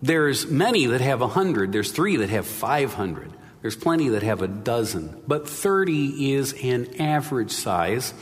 there's 0.00 0.46
many 0.46 0.86
that 0.86 1.00
have 1.00 1.20
100, 1.20 1.72
there's 1.72 1.92
three 1.92 2.16
that 2.16 2.30
have 2.30 2.46
500. 2.46 3.32
There's 3.60 3.76
plenty 3.76 4.10
that 4.10 4.22
have 4.22 4.40
a 4.40 4.48
dozen, 4.48 5.20
but 5.26 5.48
30 5.48 6.32
is 6.32 6.54
an 6.62 7.00
average 7.00 7.50
size. 7.50 8.14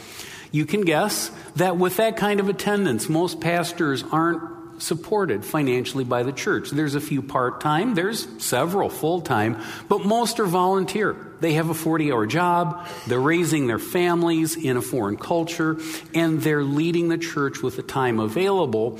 You 0.50 0.64
can 0.64 0.80
guess 0.80 1.30
that 1.56 1.76
with 1.76 1.98
that 1.98 2.16
kind 2.16 2.40
of 2.40 2.48
attendance, 2.48 3.08
most 3.08 3.40
pastors 3.40 4.02
aren't 4.02 4.55
supported 4.78 5.44
financially 5.44 6.04
by 6.04 6.22
the 6.22 6.32
church. 6.32 6.70
There's 6.70 6.94
a 6.94 7.00
few 7.00 7.22
part 7.22 7.60
time, 7.60 7.94
there's 7.94 8.26
several 8.42 8.88
full 8.88 9.20
time, 9.20 9.60
but 9.88 10.04
most 10.04 10.40
are 10.40 10.46
volunteer. 10.46 11.25
They 11.40 11.54
have 11.54 11.70
a 11.70 11.74
40 11.74 12.12
hour 12.12 12.26
job, 12.26 12.86
they're 13.06 13.20
raising 13.20 13.66
their 13.66 13.78
families 13.78 14.56
in 14.56 14.76
a 14.76 14.82
foreign 14.82 15.16
culture, 15.16 15.78
and 16.14 16.40
they're 16.40 16.64
leading 16.64 17.08
the 17.08 17.18
church 17.18 17.62
with 17.62 17.76
the 17.76 17.82
time 17.82 18.18
available. 18.18 18.98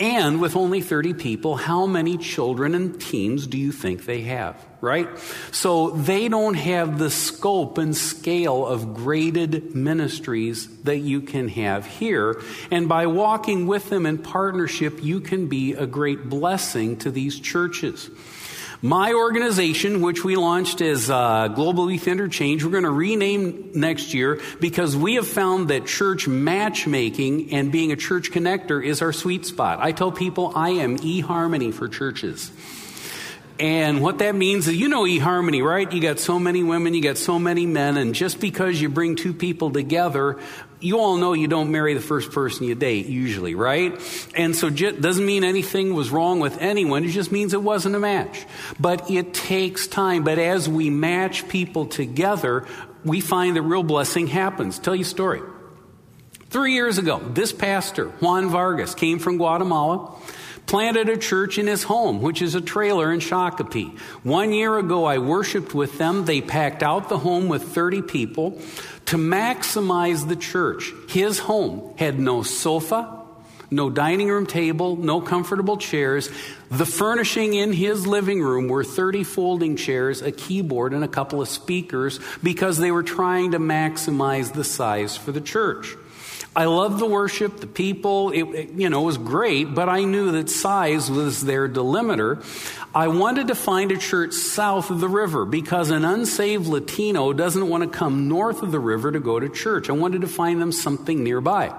And 0.00 0.40
with 0.40 0.54
only 0.54 0.80
30 0.80 1.14
people, 1.14 1.56
how 1.56 1.86
many 1.86 2.18
children 2.18 2.74
and 2.74 3.00
teens 3.00 3.46
do 3.46 3.58
you 3.58 3.72
think 3.72 4.04
they 4.04 4.22
have? 4.22 4.64
Right? 4.80 5.08
So 5.50 5.90
they 5.90 6.28
don't 6.28 6.54
have 6.54 7.00
the 7.00 7.10
scope 7.10 7.78
and 7.78 7.96
scale 7.96 8.64
of 8.64 8.94
graded 8.94 9.74
ministries 9.74 10.82
that 10.82 10.98
you 10.98 11.20
can 11.20 11.48
have 11.48 11.84
here. 11.84 12.40
And 12.70 12.88
by 12.88 13.06
walking 13.06 13.66
with 13.66 13.90
them 13.90 14.06
in 14.06 14.18
partnership, 14.18 15.02
you 15.02 15.20
can 15.20 15.48
be 15.48 15.72
a 15.72 15.86
great 15.86 16.28
blessing 16.28 16.96
to 16.98 17.10
these 17.10 17.40
churches. 17.40 18.08
My 18.80 19.12
organization, 19.12 20.02
which 20.02 20.22
we 20.22 20.36
launched 20.36 20.80
as 20.80 21.10
uh, 21.10 21.48
Global 21.48 21.90
Youth 21.90 22.06
Interchange, 22.06 22.62
we're 22.62 22.70
going 22.70 22.84
to 22.84 22.90
rename 22.90 23.72
next 23.74 24.14
year 24.14 24.40
because 24.60 24.96
we 24.96 25.16
have 25.16 25.26
found 25.26 25.66
that 25.70 25.84
church 25.84 26.28
matchmaking 26.28 27.52
and 27.52 27.72
being 27.72 27.90
a 27.90 27.96
church 27.96 28.30
connector 28.30 28.84
is 28.84 29.02
our 29.02 29.12
sweet 29.12 29.46
spot. 29.46 29.80
I 29.80 29.90
tell 29.90 30.12
people 30.12 30.52
I 30.54 30.70
am 30.70 30.96
eHarmony 30.96 31.74
for 31.74 31.88
churches. 31.88 32.52
And 33.60 34.00
what 34.00 34.18
that 34.18 34.36
means 34.36 34.68
is, 34.68 34.76
you 34.76 34.88
know, 34.88 35.02
eHarmony, 35.02 35.64
right? 35.64 35.90
You 35.92 36.00
got 36.00 36.20
so 36.20 36.38
many 36.38 36.62
women, 36.62 36.94
you 36.94 37.02
got 37.02 37.18
so 37.18 37.40
many 37.40 37.66
men, 37.66 37.96
and 37.96 38.14
just 38.14 38.40
because 38.40 38.80
you 38.80 38.88
bring 38.88 39.16
two 39.16 39.34
people 39.34 39.72
together, 39.72 40.38
you 40.80 41.00
all 41.00 41.16
know 41.16 41.32
you 41.32 41.48
don't 41.48 41.72
marry 41.72 41.94
the 41.94 42.00
first 42.00 42.30
person 42.30 42.66
you 42.66 42.76
date, 42.76 43.06
usually, 43.06 43.56
right? 43.56 44.00
And 44.36 44.54
so 44.54 44.68
it 44.68 45.00
doesn't 45.00 45.26
mean 45.26 45.42
anything 45.42 45.94
was 45.94 46.10
wrong 46.10 46.38
with 46.38 46.58
anyone. 46.58 47.04
It 47.04 47.08
just 47.08 47.32
means 47.32 47.52
it 47.52 47.62
wasn't 47.62 47.96
a 47.96 47.98
match. 47.98 48.46
But 48.78 49.10
it 49.10 49.34
takes 49.34 49.88
time. 49.88 50.22
But 50.22 50.38
as 50.38 50.68
we 50.68 50.88
match 50.88 51.48
people 51.48 51.86
together, 51.86 52.64
we 53.04 53.20
find 53.20 53.56
that 53.56 53.62
real 53.62 53.82
blessing 53.82 54.28
happens. 54.28 54.78
Tell 54.78 54.94
you 54.94 55.02
a 55.02 55.04
story. 55.04 55.42
Three 56.50 56.74
years 56.74 56.98
ago, 56.98 57.18
this 57.18 57.52
pastor, 57.52 58.08
Juan 58.20 58.48
Vargas, 58.48 58.94
came 58.94 59.18
from 59.18 59.36
Guatemala 59.36 60.14
planted 60.68 61.08
a 61.08 61.16
church 61.16 61.58
in 61.58 61.66
his 61.66 61.82
home, 61.82 62.20
which 62.20 62.42
is 62.42 62.54
a 62.54 62.60
trailer 62.60 63.10
in 63.10 63.20
Shakopee. 63.20 63.98
One 64.22 64.52
year 64.52 64.76
ago, 64.78 65.06
I 65.06 65.18
worshiped 65.18 65.74
with 65.74 65.98
them. 65.98 66.26
They 66.26 66.42
packed 66.42 66.82
out 66.82 67.08
the 67.08 67.18
home 67.18 67.48
with 67.48 67.62
30 67.62 68.02
people 68.02 68.60
to 69.06 69.16
maximize 69.16 70.28
the 70.28 70.36
church. 70.36 70.92
His 71.08 71.38
home 71.38 71.94
had 71.96 72.20
no 72.20 72.42
sofa, 72.42 73.18
no 73.70 73.88
dining 73.88 74.28
room 74.28 74.46
table, 74.46 74.96
no 74.96 75.22
comfortable 75.22 75.78
chairs. 75.78 76.28
The 76.70 76.86
furnishing 76.86 77.54
in 77.54 77.72
his 77.72 78.06
living 78.06 78.42
room 78.42 78.68
were 78.68 78.84
30 78.84 79.24
folding 79.24 79.76
chairs, 79.76 80.20
a 80.20 80.32
keyboard, 80.32 80.92
and 80.92 81.02
a 81.02 81.08
couple 81.08 81.40
of 81.40 81.48
speakers 81.48 82.20
because 82.42 82.76
they 82.76 82.90
were 82.90 83.02
trying 83.02 83.52
to 83.52 83.58
maximize 83.58 84.52
the 84.52 84.64
size 84.64 85.16
for 85.16 85.32
the 85.32 85.40
church. 85.40 85.96
I 86.58 86.64
loved 86.64 86.98
the 86.98 87.06
worship, 87.06 87.58
the 87.58 87.68
people, 87.68 88.32
it, 88.32 88.42
it, 88.42 88.70
you 88.70 88.90
know, 88.90 89.02
was 89.02 89.16
great, 89.16 89.76
but 89.76 89.88
I 89.88 90.02
knew 90.02 90.32
that 90.32 90.50
size 90.50 91.08
was 91.08 91.40
their 91.40 91.68
delimiter. 91.68 92.44
I 92.92 93.06
wanted 93.06 93.46
to 93.46 93.54
find 93.54 93.92
a 93.92 93.96
church 93.96 94.32
south 94.32 94.90
of 94.90 94.98
the 94.98 95.06
river 95.06 95.44
because 95.44 95.90
an 95.90 96.04
unsaved 96.04 96.66
Latino 96.66 97.32
doesn't 97.32 97.68
want 97.68 97.84
to 97.84 97.88
come 97.88 98.26
north 98.26 98.64
of 98.64 98.72
the 98.72 98.80
river 98.80 99.12
to 99.12 99.20
go 99.20 99.38
to 99.38 99.48
church. 99.48 99.88
I 99.88 99.92
wanted 99.92 100.22
to 100.22 100.26
find 100.26 100.60
them 100.60 100.72
something 100.72 101.22
nearby. 101.22 101.72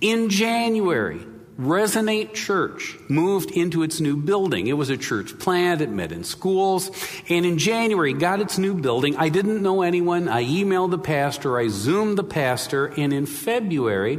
In 0.00 0.30
January, 0.30 1.20
Resonate 1.58 2.34
Church 2.34 2.96
moved 3.08 3.52
into 3.52 3.84
its 3.84 4.00
new 4.00 4.16
building. 4.16 4.66
It 4.66 4.72
was 4.72 4.90
a 4.90 4.96
church 4.96 5.38
plant, 5.38 5.80
it 5.80 5.88
met 5.88 6.10
in 6.10 6.24
schools, 6.24 6.90
and 7.28 7.46
in 7.46 7.58
January 7.58 8.12
got 8.12 8.40
its 8.40 8.58
new 8.58 8.74
building. 8.74 9.16
I 9.16 9.28
didn't 9.28 9.62
know 9.62 9.82
anyone. 9.82 10.28
I 10.28 10.42
emailed 10.42 10.90
the 10.90 10.98
pastor, 10.98 11.58
I 11.58 11.68
Zoomed 11.68 12.18
the 12.18 12.24
pastor, 12.24 12.86
and 12.86 13.12
in 13.12 13.26
February, 13.26 14.18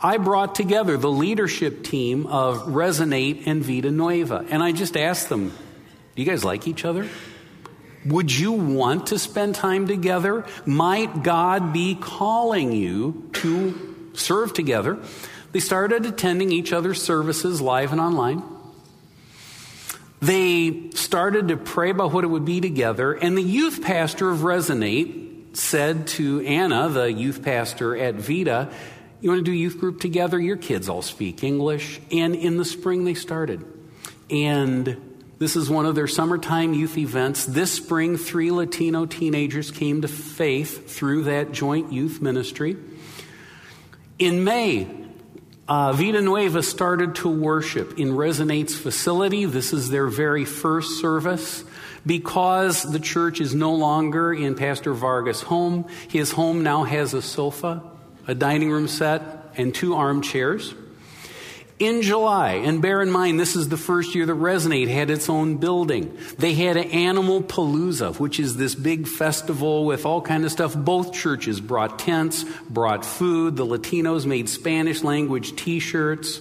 I 0.00 0.18
brought 0.18 0.56
together 0.56 0.96
the 0.96 1.10
leadership 1.10 1.84
team 1.84 2.26
of 2.26 2.62
Resonate 2.64 3.46
and 3.46 3.62
Vida 3.64 3.92
Nueva. 3.92 4.44
And 4.50 4.60
I 4.60 4.72
just 4.72 4.96
asked 4.96 5.28
them, 5.28 5.50
Do 5.50 6.22
you 6.22 6.26
guys 6.26 6.44
like 6.44 6.66
each 6.66 6.84
other? 6.84 7.08
Would 8.04 8.36
you 8.36 8.52
want 8.52 9.06
to 9.08 9.18
spend 9.18 9.54
time 9.54 9.86
together? 9.86 10.44
Might 10.66 11.22
God 11.22 11.72
be 11.72 11.94
calling 11.94 12.72
you 12.72 13.30
to 13.34 14.10
serve 14.14 14.52
together? 14.52 14.98
They 15.54 15.60
started 15.60 16.04
attending 16.04 16.50
each 16.50 16.72
other's 16.72 17.00
services 17.00 17.60
live 17.60 17.92
and 17.92 18.00
online. 18.00 18.42
They 20.20 20.90
started 20.94 21.46
to 21.46 21.56
pray 21.56 21.90
about 21.90 22.12
what 22.12 22.24
it 22.24 22.26
would 22.26 22.44
be 22.44 22.60
together. 22.60 23.12
And 23.12 23.38
the 23.38 23.42
youth 23.42 23.80
pastor 23.80 24.30
of 24.30 24.40
Resonate 24.40 25.56
said 25.56 26.08
to 26.08 26.44
Anna, 26.44 26.88
the 26.88 27.12
youth 27.12 27.44
pastor 27.44 27.96
at 27.96 28.16
Vida, 28.16 28.68
You 29.20 29.30
want 29.30 29.44
to 29.44 29.44
do 29.44 29.52
youth 29.52 29.78
group 29.78 30.00
together? 30.00 30.40
Your 30.40 30.56
kids 30.56 30.88
all 30.88 31.02
speak 31.02 31.44
English. 31.44 32.00
And 32.10 32.34
in 32.34 32.56
the 32.56 32.64
spring, 32.64 33.04
they 33.04 33.14
started. 33.14 33.64
And 34.30 35.20
this 35.38 35.54
is 35.54 35.70
one 35.70 35.86
of 35.86 35.94
their 35.94 36.08
summertime 36.08 36.74
youth 36.74 36.98
events. 36.98 37.46
This 37.46 37.70
spring, 37.70 38.16
three 38.16 38.50
Latino 38.50 39.06
teenagers 39.06 39.70
came 39.70 40.02
to 40.02 40.08
faith 40.08 40.90
through 40.90 41.24
that 41.24 41.52
joint 41.52 41.92
youth 41.92 42.20
ministry. 42.20 42.76
In 44.18 44.42
May, 44.42 45.03
uh, 45.68 45.92
Vida 45.92 46.20
Nueva 46.20 46.62
started 46.62 47.14
to 47.16 47.28
worship 47.28 47.98
in 47.98 48.12
Resonate's 48.12 48.76
facility. 48.76 49.44
This 49.44 49.72
is 49.72 49.90
their 49.90 50.06
very 50.06 50.44
first 50.44 51.00
service. 51.00 51.64
Because 52.06 52.82
the 52.82 53.00
church 53.00 53.40
is 53.40 53.54
no 53.54 53.74
longer 53.74 54.32
in 54.32 54.56
Pastor 54.56 54.92
Vargas' 54.92 55.40
home, 55.40 55.86
his 56.08 56.32
home 56.32 56.62
now 56.62 56.84
has 56.84 57.14
a 57.14 57.22
sofa, 57.22 57.82
a 58.26 58.34
dining 58.34 58.70
room 58.70 58.88
set, 58.88 59.22
and 59.56 59.74
two 59.74 59.94
armchairs 59.94 60.74
in 61.78 62.02
July, 62.02 62.52
and 62.52 62.80
bear 62.80 63.02
in 63.02 63.10
mind, 63.10 63.40
this 63.40 63.56
is 63.56 63.68
the 63.68 63.76
first 63.76 64.14
year 64.14 64.26
that 64.26 64.32
Resonate 64.32 64.88
had 64.88 65.10
its 65.10 65.28
own 65.28 65.56
building. 65.56 66.16
They 66.38 66.54
had 66.54 66.76
an 66.76 66.90
Animal 66.90 67.42
Palooza, 67.42 68.18
which 68.18 68.38
is 68.38 68.56
this 68.56 68.74
big 68.74 69.08
festival 69.08 69.84
with 69.84 70.06
all 70.06 70.20
kind 70.20 70.44
of 70.44 70.52
stuff. 70.52 70.74
Both 70.76 71.12
churches 71.12 71.60
brought 71.60 71.98
tents, 71.98 72.44
brought 72.70 73.04
food. 73.04 73.56
The 73.56 73.66
Latinos 73.66 74.24
made 74.24 74.48
Spanish 74.48 75.02
language 75.02 75.56
t-shirts. 75.56 76.40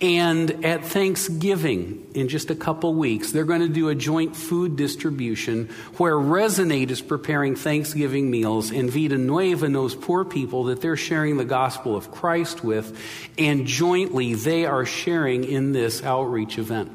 And 0.00 0.62
at 0.64 0.84
Thanksgiving, 0.84 2.06
in 2.14 2.28
just 2.28 2.50
a 2.50 2.54
couple 2.54 2.94
weeks, 2.94 3.32
they're 3.32 3.44
going 3.44 3.62
to 3.62 3.68
do 3.68 3.88
a 3.88 3.94
joint 3.94 4.36
food 4.36 4.76
distribution 4.76 5.70
where 5.96 6.14
Resonate 6.14 6.90
is 6.90 7.00
preparing 7.00 7.56
Thanksgiving 7.56 8.30
meals, 8.30 8.70
and 8.70 8.90
Vida 8.90 9.16
Nueva 9.16 9.70
knows 9.70 9.94
poor 9.94 10.26
people 10.26 10.64
that 10.64 10.82
they're 10.82 10.96
sharing 10.96 11.38
the 11.38 11.46
gospel 11.46 11.96
of 11.96 12.10
Christ 12.10 12.62
with, 12.62 12.98
and 13.38 13.66
jointly 13.66 14.34
they 14.34 14.66
are 14.66 14.84
sharing 14.84 15.44
in 15.44 15.72
this 15.72 16.02
outreach 16.02 16.58
event. 16.58 16.92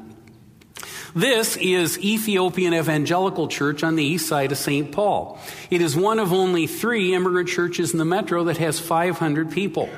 This 1.14 1.58
is 1.58 1.98
Ethiopian 1.98 2.72
Evangelical 2.72 3.46
Church 3.46 3.82
on 3.82 3.96
the 3.96 4.04
east 4.04 4.26
side 4.26 4.50
of 4.50 4.56
St. 4.56 4.92
Paul. 4.92 5.38
It 5.68 5.82
is 5.82 5.94
one 5.94 6.18
of 6.18 6.32
only 6.32 6.66
three 6.66 7.12
immigrant 7.12 7.50
churches 7.50 7.92
in 7.92 7.98
the 7.98 8.06
metro 8.06 8.44
that 8.44 8.56
has 8.56 8.80
500 8.80 9.50
people. 9.50 9.90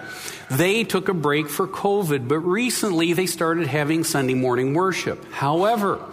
They 0.50 0.83
took 0.83 1.09
a 1.09 1.14
break 1.14 1.48
for 1.48 1.68
COVID, 1.68 2.27
but 2.27 2.40
recently 2.40 3.12
they 3.12 3.27
started 3.27 3.68
having 3.68 4.03
Sunday 4.03 4.35
morning 4.35 4.74
worship. 4.74 5.24
However, 5.31 6.05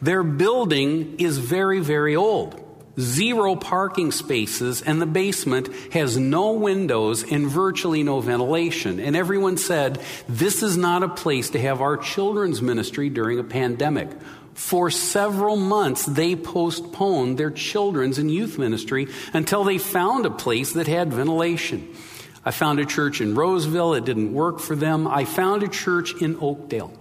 their 0.00 0.22
building 0.22 1.16
is 1.18 1.36
very, 1.36 1.80
very 1.80 2.16
old. 2.16 2.62
Zero 2.98 3.56
parking 3.56 4.10
spaces, 4.10 4.80
and 4.80 5.02
the 5.02 5.06
basement 5.06 5.68
has 5.92 6.16
no 6.16 6.52
windows 6.52 7.30
and 7.30 7.46
virtually 7.46 8.02
no 8.02 8.20
ventilation. 8.20 9.00
And 9.00 9.14
everyone 9.14 9.58
said, 9.58 10.00
This 10.30 10.62
is 10.62 10.78
not 10.78 11.02
a 11.02 11.08
place 11.10 11.50
to 11.50 11.60
have 11.60 11.82
our 11.82 11.98
children's 11.98 12.62
ministry 12.62 13.10
during 13.10 13.38
a 13.38 13.44
pandemic. 13.44 14.08
For 14.56 14.90
several 14.90 15.56
months, 15.56 16.06
they 16.06 16.34
postponed 16.34 17.36
their 17.36 17.50
children's 17.50 18.16
and 18.16 18.30
youth 18.30 18.58
ministry 18.58 19.06
until 19.34 19.64
they 19.64 19.76
found 19.76 20.24
a 20.24 20.30
place 20.30 20.72
that 20.72 20.86
had 20.86 21.12
ventilation. 21.12 21.94
I 22.42 22.52
found 22.52 22.80
a 22.80 22.86
church 22.86 23.20
in 23.20 23.34
Roseville. 23.34 23.92
It 23.92 24.06
didn't 24.06 24.32
work 24.32 24.58
for 24.58 24.74
them. 24.74 25.06
I 25.06 25.26
found 25.26 25.62
a 25.62 25.68
church 25.68 26.14
in 26.22 26.38
Oakdale. 26.40 26.92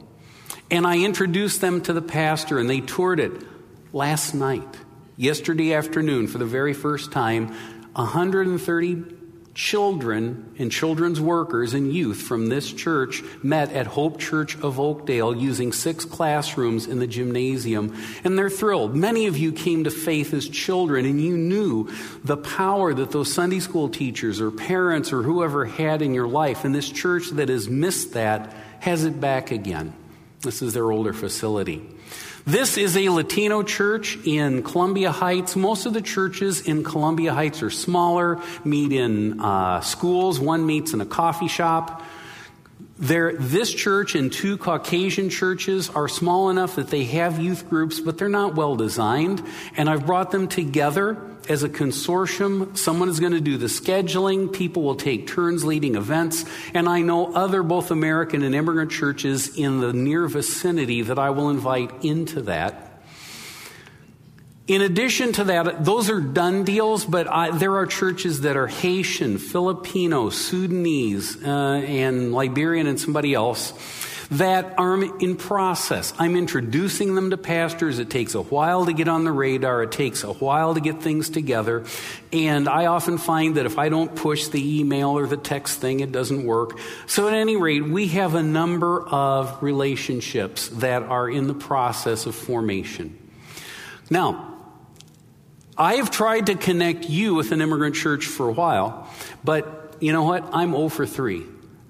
And 0.70 0.86
I 0.86 1.00
introduced 1.00 1.62
them 1.62 1.80
to 1.84 1.94
the 1.94 2.02
pastor, 2.02 2.60
and 2.60 2.70
they 2.70 2.82
toured 2.82 3.22
it 3.22 3.32
last 3.94 4.34
night, 4.34 4.78
yesterday 5.16 5.74
afternoon, 5.74 6.28
for 6.28 6.40
the 6.40 6.46
very 6.46 6.74
first 6.74 7.14
time. 7.14 7.56
130 7.94 9.15
children 9.56 10.54
and 10.60 10.70
children's 10.70 11.20
workers 11.22 11.74
and 11.74 11.92
youth 11.94 12.22
from 12.22 12.48
this 12.48 12.72
church 12.72 13.24
met 13.42 13.72
at 13.72 13.88
Hope 13.88 14.20
Church 14.20 14.58
of 14.60 14.82
Oakdale 14.82 15.34
using 15.34 15.72
six 15.72 16.04
classrooms 16.04 16.86
in 16.86 17.00
the 17.00 17.08
gymnasium, 17.08 17.96
and 18.26 18.38
they're 18.38 18.50
thrilled. 18.50 18.96
Many 18.96 19.28
of 19.28 19.38
you 19.38 19.54
came 19.54 19.86
to 19.86 19.92
faith 19.92 20.34
as 20.34 20.48
children, 20.50 21.06
and 21.06 21.22
you 21.22 21.38
knew 21.38 21.90
the 22.26 22.36
power 22.36 22.94
that 22.94 23.12
those 23.12 23.34
Sunday 23.34 23.62
school 23.62 23.88
teachers 23.88 24.42
or 24.42 24.52
parents 24.52 25.14
or 25.14 25.24
whoever 25.24 25.64
had 25.64 26.02
in 26.02 26.14
your 26.14 26.28
life, 26.28 26.66
and 26.66 26.76
this 26.76 26.90
church 26.90 27.30
that 27.32 27.48
has 27.48 27.70
missed 27.70 28.14
that 28.14 28.54
has 28.82 29.06
it 29.06 29.22
back 29.22 29.52
again. 29.52 29.94
This 30.42 30.62
is 30.62 30.74
their 30.74 30.92
older 30.92 31.14
facility. 31.14 31.82
This 32.48 32.78
is 32.78 32.96
a 32.96 33.10
Latino 33.10 33.64
church 33.64 34.20
in 34.24 34.62
Columbia 34.62 35.12
Heights. 35.12 35.56
Most 35.56 35.88
of 35.88 35.94
the 35.94 36.02
churches 36.02 36.62
in 36.62 36.84
Columbia 36.84 37.34
Heights 37.34 37.64
are 37.64 37.72
smaller, 37.72 38.40
meet 38.64 38.92
in 38.92 39.40
uh, 39.40 39.82
schools, 39.82 40.40
one 40.40 40.64
meets 40.64 40.94
in 40.94 41.02
a 41.02 41.08
coffee 41.08 41.48
shop. 41.48 42.04
There, 43.00 43.34
this 43.34 43.74
church 43.74 44.14
and 44.14 44.32
two 44.32 44.58
Caucasian 44.58 45.32
churches 45.32 45.90
are 45.90 46.08
small 46.08 46.52
enough 46.52 46.76
that 46.76 46.90
they 46.92 47.06
have 47.06 47.40
youth 47.40 47.68
groups, 47.68 48.00
but 48.00 48.20
they're 48.20 48.30
not 48.30 48.54
well 48.54 48.76
designed. 48.76 49.42
And 49.76 49.90
I've 49.90 50.06
brought 50.06 50.30
them 50.30 50.48
together 50.48 51.20
as 51.50 51.64
a 51.64 51.70
consortium. 51.70 52.78
Someone 52.78 53.10
is 53.10 53.20
going 53.20 53.34
to 53.34 53.42
do 53.42 53.58
the 53.58 53.68
scheduling. 53.68 54.52
People 54.52 54.84
will 54.84 54.96
take 54.96 55.28
turns 55.28 55.64
leading 55.64 55.96
events. 55.96 56.46
And 56.74 56.88
I 56.90 57.02
know 57.02 57.34
other 57.34 57.64
both 57.64 57.92
American 57.92 58.44
and 58.44 58.54
immigrant 58.56 58.92
churches 58.92 59.56
in 59.56 59.80
the 59.80 59.94
near 59.94 60.28
vicinity 60.28 61.02
that 61.04 61.20
I 61.20 61.30
will 61.30 61.50
invite 61.50 62.04
into 62.04 62.42
that. 62.44 62.92
In 64.68 64.82
addition 64.82 65.32
to 65.34 65.44
that, 65.44 65.86
those 65.86 66.10
are 66.10 66.20
done 66.20 66.64
deals, 66.64 67.06
but 67.06 67.28
I, 67.28 67.56
there 67.56 67.76
are 67.76 67.86
churches 67.86 68.42
that 68.42 68.58
are 68.58 68.66
Haitian, 68.66 69.38
Filipino, 69.38 70.32
Sudanese, 70.32 71.38
uh, 71.44 71.48
and 71.48 72.34
Liberian, 72.34 72.88
and 72.88 73.00
somebody 73.00 73.36
else 73.36 73.74
that 74.32 74.78
are 74.78 75.04
in 75.20 75.36
process. 75.36 76.14
I'm 76.18 76.36
introducing 76.36 77.16
them 77.16 77.30
to 77.30 77.38
pastors. 77.38 78.00
It 78.00 78.10
takes 78.10 78.36
a 78.36 78.42
while 78.42 78.86
to 78.86 78.94
get 78.94 79.08
on 79.08 79.24
the 79.24 79.32
radar, 79.32 79.84
it 79.84 79.92
takes 79.92 80.24
a 80.24 80.34
while 80.34 80.74
to 80.74 80.80
get 80.80 81.02
things 81.02 81.30
together. 81.30 81.86
And 82.32 82.68
I 82.68 82.88
often 82.88 83.18
find 83.18 83.56
that 83.56 83.66
if 83.66 83.78
I 83.78 83.90
don't 83.90 84.16
push 84.16 84.48
the 84.48 84.80
email 84.80 85.18
or 85.18 85.28
the 85.28 85.38
text 85.38 85.80
thing, 85.80 86.00
it 86.00 86.12
doesn't 86.12 86.46
work. 86.46 86.80
So, 87.08 87.28
at 87.28 87.34
any 87.34 87.56
rate, 87.56 87.86
we 87.86 88.08
have 88.10 88.36
a 88.36 88.44
number 88.44 89.02
of 89.08 89.62
relationships 89.62 90.70
that 90.70 91.04
are 91.04 91.30
in 91.30 91.48
the 91.48 91.54
process 91.54 92.26
of 92.26 92.36
formation. 92.36 93.18
Now, 94.10 94.54
I 95.78 95.96
have 95.96 96.10
tried 96.10 96.48
to 96.48 96.56
connect 96.56 97.10
you 97.10 97.36
with 97.36 97.52
an 97.52 97.62
immigrant 97.62 97.96
church 97.96 98.26
for 98.26 98.48
a 98.48 98.52
while, 98.52 99.10
but 99.44 99.98
you 100.00 100.14
know 100.14 100.24
what? 100.24 100.48
I'm 100.54 100.72
0 100.72 100.90
for 100.90 101.06
3. 101.06 101.44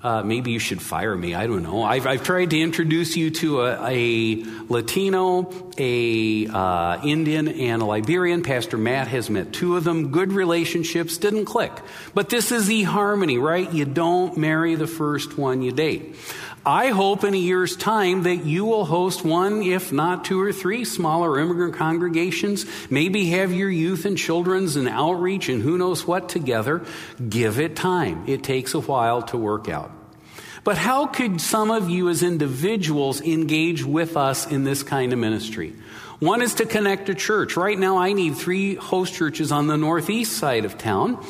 Uh, 0.06 0.22
maybe 0.22 0.52
you 0.52 0.60
should 0.60 0.80
fire 0.80 1.16
me. 1.16 1.34
I 1.34 1.48
don't 1.48 1.64
know. 1.64 1.82
I've, 1.82 2.06
I've 2.06 2.22
tried 2.22 2.52
to 2.52 2.62
introduce 2.62 3.18
you 3.18 3.32
to 3.32 3.62
a, 3.62 3.90
a 3.90 4.44
Latino, 4.70 5.52
a 5.80 6.46
uh, 6.46 7.02
Indian, 7.04 7.48
and 7.48 7.82
a 7.82 7.86
Liberian. 7.86 8.44
Pastor 8.44 8.78
Matt 8.78 9.08
has 9.08 9.32
met 9.32 9.52
two 9.52 9.76
of 9.76 9.84
them. 9.84 10.12
Good 10.12 10.32
relationships 10.32 11.18
didn't 11.18 11.46
click. 11.46 11.72
But 12.14 12.30
this 12.30 12.52
is 12.52 12.70
eHarmony, 12.70 13.42
right? 13.42 13.74
You 13.74 13.86
don't 13.86 14.38
marry 14.38 14.76
the 14.76 14.86
first 14.86 15.40
one 15.40 15.64
you 15.64 15.72
date. 15.72 16.16
I 16.64 16.90
hope 16.90 17.24
in 17.24 17.34
a 17.34 17.38
year's 17.38 17.76
time 17.76 18.24
that 18.24 18.46
you 18.46 18.66
will 18.66 18.86
host 18.86 19.26
one, 19.26 19.64
if 19.64 19.92
not 19.92 20.24
two 20.24 20.40
or 20.40 20.54
three, 20.54 20.86
smaller 20.86 21.40
immigrant 21.40 21.78
congregations. 21.78 22.68
Maybe 22.92 23.32
have 23.32 23.52
your 23.52 23.72
youth 23.72 24.06
and 24.06 24.20
children's 24.20 24.76
and 24.76 24.88
outreach 24.88 25.50
and 25.50 25.64
who 25.64 25.80
knows 25.80 26.06
what 26.06 26.30
together. 26.30 26.86
Give 27.28 27.60
it 27.60 27.76
time. 27.76 28.26
It 28.28 28.44
takes 28.44 28.76
a 28.76 28.80
while 28.80 29.24
to 29.24 29.38
work 29.38 29.68
out. 29.68 29.95
But 30.66 30.80
how 30.80 31.06
could 31.06 31.40
some 31.40 31.70
of 31.70 31.92
you 31.92 32.10
as 32.10 32.24
individuals 32.24 33.22
engage 33.22 33.86
with 33.86 34.18
us 34.18 34.48
in 34.48 34.64
this 34.64 34.82
kind 34.82 35.14
of 35.14 35.20
ministry? 35.20 35.76
One 36.18 36.42
is 36.42 36.56
to 36.56 36.66
connect 36.66 37.08
a 37.08 37.14
church. 37.14 37.56
Right 37.56 37.78
now, 37.78 38.00
I 38.00 38.14
need 38.14 38.36
three 38.36 38.74
host 38.74 39.14
churches 39.14 39.52
on 39.52 39.68
the 39.68 39.78
northeast 39.78 40.34
side 40.34 40.66
of 40.66 40.76
town. 40.76 41.24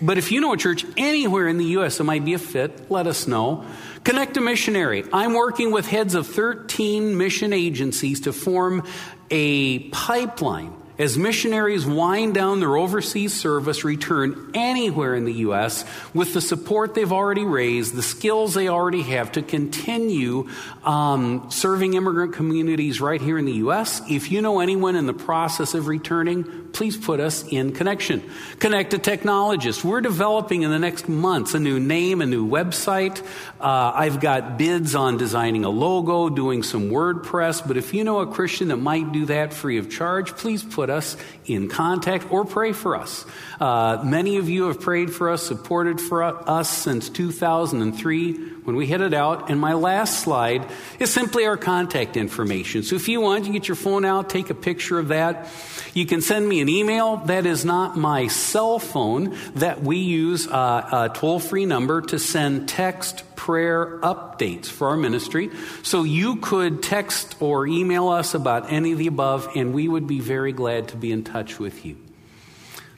But 0.00 0.16
if 0.16 0.32
you 0.32 0.40
know 0.40 0.54
a 0.54 0.56
church 0.56 0.86
anywhere 0.96 1.48
in 1.48 1.58
the 1.58 1.66
U.S. 1.66 1.98
that 1.98 2.04
might 2.04 2.24
be 2.24 2.32
a 2.32 2.38
fit, 2.38 2.90
let 2.90 3.06
us 3.06 3.26
know. 3.26 3.66
Connect 4.04 4.38
a 4.38 4.40
missionary. 4.40 5.04
I'm 5.12 5.34
working 5.34 5.70
with 5.70 5.86
heads 5.86 6.14
of 6.14 6.26
13 6.26 7.18
mission 7.18 7.52
agencies 7.52 8.20
to 8.20 8.32
form 8.32 8.84
a 9.30 9.80
pipeline 9.90 10.72
as 10.98 11.16
missionaries 11.16 11.86
wind 11.86 12.34
down 12.34 12.58
their 12.58 12.76
overseas 12.76 13.32
service, 13.32 13.84
return 13.84 14.50
anywhere 14.54 15.14
in 15.14 15.24
the 15.24 15.32
U.S. 15.34 15.84
with 16.12 16.34
the 16.34 16.40
support 16.40 16.94
they've 16.94 17.12
already 17.12 17.44
raised, 17.44 17.94
the 17.94 18.02
skills 18.02 18.54
they 18.54 18.68
already 18.68 19.02
have 19.02 19.32
to 19.32 19.42
continue 19.42 20.48
um, 20.82 21.46
serving 21.50 21.94
immigrant 21.94 22.34
communities 22.34 23.00
right 23.00 23.20
here 23.20 23.38
in 23.38 23.44
the 23.44 23.52
U.S. 23.52 24.02
If 24.10 24.32
you 24.32 24.42
know 24.42 24.58
anyone 24.58 24.96
in 24.96 25.06
the 25.06 25.14
process 25.14 25.74
of 25.74 25.86
returning, 25.86 26.67
please 26.72 26.96
put 26.96 27.20
us 27.20 27.46
in 27.48 27.72
connection. 27.72 28.22
Connect 28.58 28.94
a 28.94 28.98
technologist. 28.98 29.84
We're 29.84 30.00
developing 30.00 30.62
in 30.62 30.70
the 30.70 30.78
next 30.78 31.08
months 31.08 31.54
a 31.54 31.58
new 31.58 31.80
name, 31.80 32.20
a 32.20 32.26
new 32.26 32.48
website. 32.48 33.20
Uh, 33.60 33.92
I've 33.94 34.20
got 34.20 34.58
bids 34.58 34.94
on 34.94 35.16
designing 35.16 35.64
a 35.64 35.70
logo, 35.70 36.28
doing 36.28 36.62
some 36.62 36.90
WordPress. 36.90 37.66
But 37.66 37.76
if 37.76 37.94
you 37.94 38.04
know 38.04 38.20
a 38.20 38.26
Christian 38.26 38.68
that 38.68 38.76
might 38.76 39.12
do 39.12 39.26
that 39.26 39.52
free 39.52 39.78
of 39.78 39.90
charge, 39.90 40.36
please 40.36 40.62
put 40.62 40.90
us 40.90 41.16
in 41.46 41.68
contact 41.68 42.30
or 42.30 42.44
pray 42.44 42.72
for 42.72 42.96
us. 42.96 43.24
Uh, 43.60 44.02
many 44.04 44.36
of 44.36 44.48
you 44.48 44.68
have 44.68 44.80
prayed 44.80 45.12
for 45.12 45.30
us, 45.30 45.42
supported 45.42 46.00
for 46.00 46.22
us 46.22 46.70
since 46.70 47.08
2003 47.08 48.58
when 48.68 48.76
we 48.76 48.86
hit 48.86 49.00
it 49.00 49.14
out. 49.14 49.50
And 49.50 49.58
my 49.58 49.72
last 49.72 50.20
slide 50.20 50.66
is 50.98 51.12
simply 51.12 51.46
our 51.46 51.56
contact 51.56 52.16
information. 52.18 52.82
So 52.82 52.96
if 52.96 53.08
you 53.08 53.20
want, 53.20 53.46
you 53.46 53.52
get 53.52 53.66
your 53.66 53.76
phone 53.76 54.04
out, 54.04 54.28
take 54.28 54.50
a 54.50 54.54
picture 54.54 54.98
of 54.98 55.08
that. 55.08 55.48
You 55.94 56.04
can 56.04 56.20
send 56.20 56.46
an 56.60 56.68
email. 56.68 57.16
That 57.16 57.46
is 57.46 57.64
not 57.64 57.96
my 57.96 58.26
cell 58.26 58.78
phone 58.78 59.36
that 59.54 59.82
we 59.82 59.98
use 59.98 60.46
uh, 60.46 61.10
a 61.10 61.10
toll 61.14 61.38
free 61.38 61.66
number 61.66 62.00
to 62.02 62.18
send 62.18 62.68
text 62.68 63.24
prayer 63.36 63.98
updates 64.00 64.66
for 64.66 64.88
our 64.88 64.96
ministry. 64.96 65.50
So 65.82 66.02
you 66.02 66.36
could 66.36 66.82
text 66.82 67.36
or 67.40 67.66
email 67.66 68.08
us 68.08 68.34
about 68.34 68.72
any 68.72 68.92
of 68.92 68.98
the 68.98 69.06
above, 69.06 69.48
and 69.54 69.72
we 69.72 69.88
would 69.88 70.06
be 70.06 70.20
very 70.20 70.52
glad 70.52 70.88
to 70.88 70.96
be 70.96 71.12
in 71.12 71.24
touch 71.24 71.58
with 71.58 71.84
you. 71.84 71.96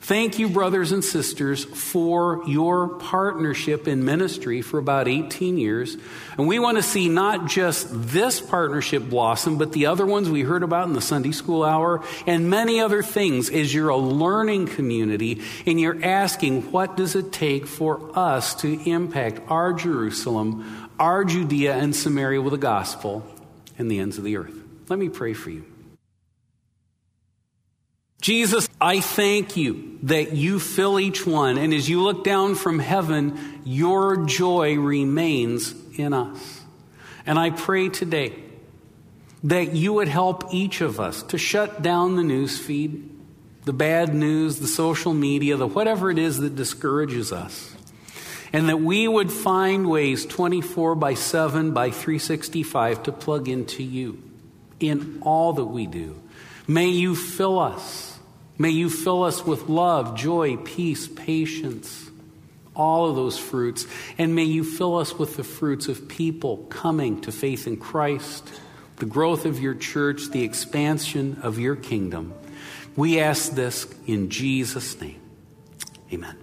Thank 0.02 0.38
you, 0.38 0.48
brothers 0.48 0.92
and 0.92 1.04
sisters, 1.04 1.62
for 1.64 2.42
your 2.46 2.88
partnership 2.88 3.86
in 3.86 4.04
ministry 4.04 4.62
for 4.62 4.78
about 4.78 5.08
18 5.08 5.58
years. 5.58 5.96
And 6.38 6.48
we 6.48 6.58
want 6.58 6.78
to 6.78 6.82
see 6.82 7.08
not 7.08 7.46
just 7.46 7.86
this 7.90 8.40
partnership 8.40 9.08
blossom, 9.08 9.58
but 9.58 9.72
the 9.72 9.86
other 9.86 10.06
ones 10.06 10.30
we 10.30 10.40
heard 10.40 10.62
about 10.62 10.88
in 10.88 10.94
the 10.94 11.02
Sunday 11.02 11.32
school 11.32 11.62
hour 11.62 12.02
and 12.26 12.48
many 12.48 12.80
other 12.80 13.02
things 13.02 13.50
as 13.50 13.74
you're 13.74 13.90
a 13.90 13.96
learning 13.96 14.68
community 14.68 15.42
and 15.66 15.78
you're 15.78 16.02
asking, 16.02 16.72
what 16.72 16.96
does 16.96 17.14
it 17.14 17.30
take 17.30 17.66
for 17.66 18.18
us 18.18 18.54
to 18.62 18.80
impact 18.90 19.40
our 19.48 19.74
Jerusalem, 19.74 20.88
our 20.98 21.24
Judea 21.24 21.76
and 21.76 21.94
Samaria 21.94 22.40
with 22.40 22.52
the 22.52 22.58
gospel 22.58 23.24
and 23.78 23.90
the 23.90 23.98
ends 23.98 24.18
of 24.18 24.24
the 24.24 24.36
earth. 24.38 24.54
Let 24.88 24.98
me 24.98 25.08
pray 25.08 25.34
for 25.34 25.50
you. 25.50 25.69
Jesus, 28.20 28.68
I 28.78 29.00
thank 29.00 29.56
you 29.56 29.98
that 30.02 30.32
you 30.32 30.60
fill 30.60 31.00
each 31.00 31.26
one, 31.26 31.56
and 31.56 31.72
as 31.72 31.88
you 31.88 32.02
look 32.02 32.22
down 32.22 32.54
from 32.54 32.78
heaven, 32.78 33.60
your 33.64 34.26
joy 34.26 34.76
remains 34.76 35.74
in 35.98 36.12
us. 36.12 36.60
And 37.24 37.38
I 37.38 37.50
pray 37.50 37.88
today 37.88 38.34
that 39.44 39.72
you 39.72 39.94
would 39.94 40.08
help 40.08 40.52
each 40.52 40.82
of 40.82 41.00
us 41.00 41.22
to 41.24 41.38
shut 41.38 41.80
down 41.80 42.16
the 42.16 42.22
news 42.22 42.58
feed, 42.58 43.08
the 43.64 43.72
bad 43.72 44.14
news, 44.14 44.58
the 44.58 44.66
social 44.66 45.14
media, 45.14 45.56
the 45.56 45.66
whatever 45.66 46.10
it 46.10 46.18
is 46.18 46.38
that 46.38 46.56
discourages 46.56 47.32
us. 47.32 47.74
And 48.52 48.68
that 48.68 48.80
we 48.80 49.06
would 49.06 49.30
find 49.30 49.88
ways 49.88 50.26
24 50.26 50.94
by 50.96 51.14
7 51.14 51.72
by 51.72 51.90
365 51.90 53.04
to 53.04 53.12
plug 53.12 53.48
into 53.48 53.82
you 53.82 54.22
in 54.78 55.20
all 55.22 55.52
that 55.54 55.66
we 55.66 55.86
do. 55.86 56.20
May 56.66 56.88
you 56.88 57.14
fill 57.14 57.58
us 57.58 58.09
May 58.60 58.68
you 58.68 58.90
fill 58.90 59.22
us 59.22 59.42
with 59.42 59.70
love, 59.70 60.18
joy, 60.18 60.58
peace, 60.58 61.08
patience, 61.08 62.10
all 62.76 63.08
of 63.08 63.16
those 63.16 63.38
fruits. 63.38 63.86
And 64.18 64.34
may 64.34 64.44
you 64.44 64.64
fill 64.64 64.98
us 64.98 65.18
with 65.18 65.38
the 65.38 65.44
fruits 65.44 65.88
of 65.88 66.08
people 66.08 66.58
coming 66.68 67.22
to 67.22 67.32
faith 67.32 67.66
in 67.66 67.78
Christ, 67.78 68.46
the 68.96 69.06
growth 69.06 69.46
of 69.46 69.58
your 69.60 69.72
church, 69.72 70.28
the 70.28 70.44
expansion 70.44 71.38
of 71.42 71.58
your 71.58 71.74
kingdom. 71.74 72.34
We 72.96 73.18
ask 73.18 73.52
this 73.52 73.86
in 74.06 74.28
Jesus' 74.28 75.00
name. 75.00 75.22
Amen. 76.12 76.36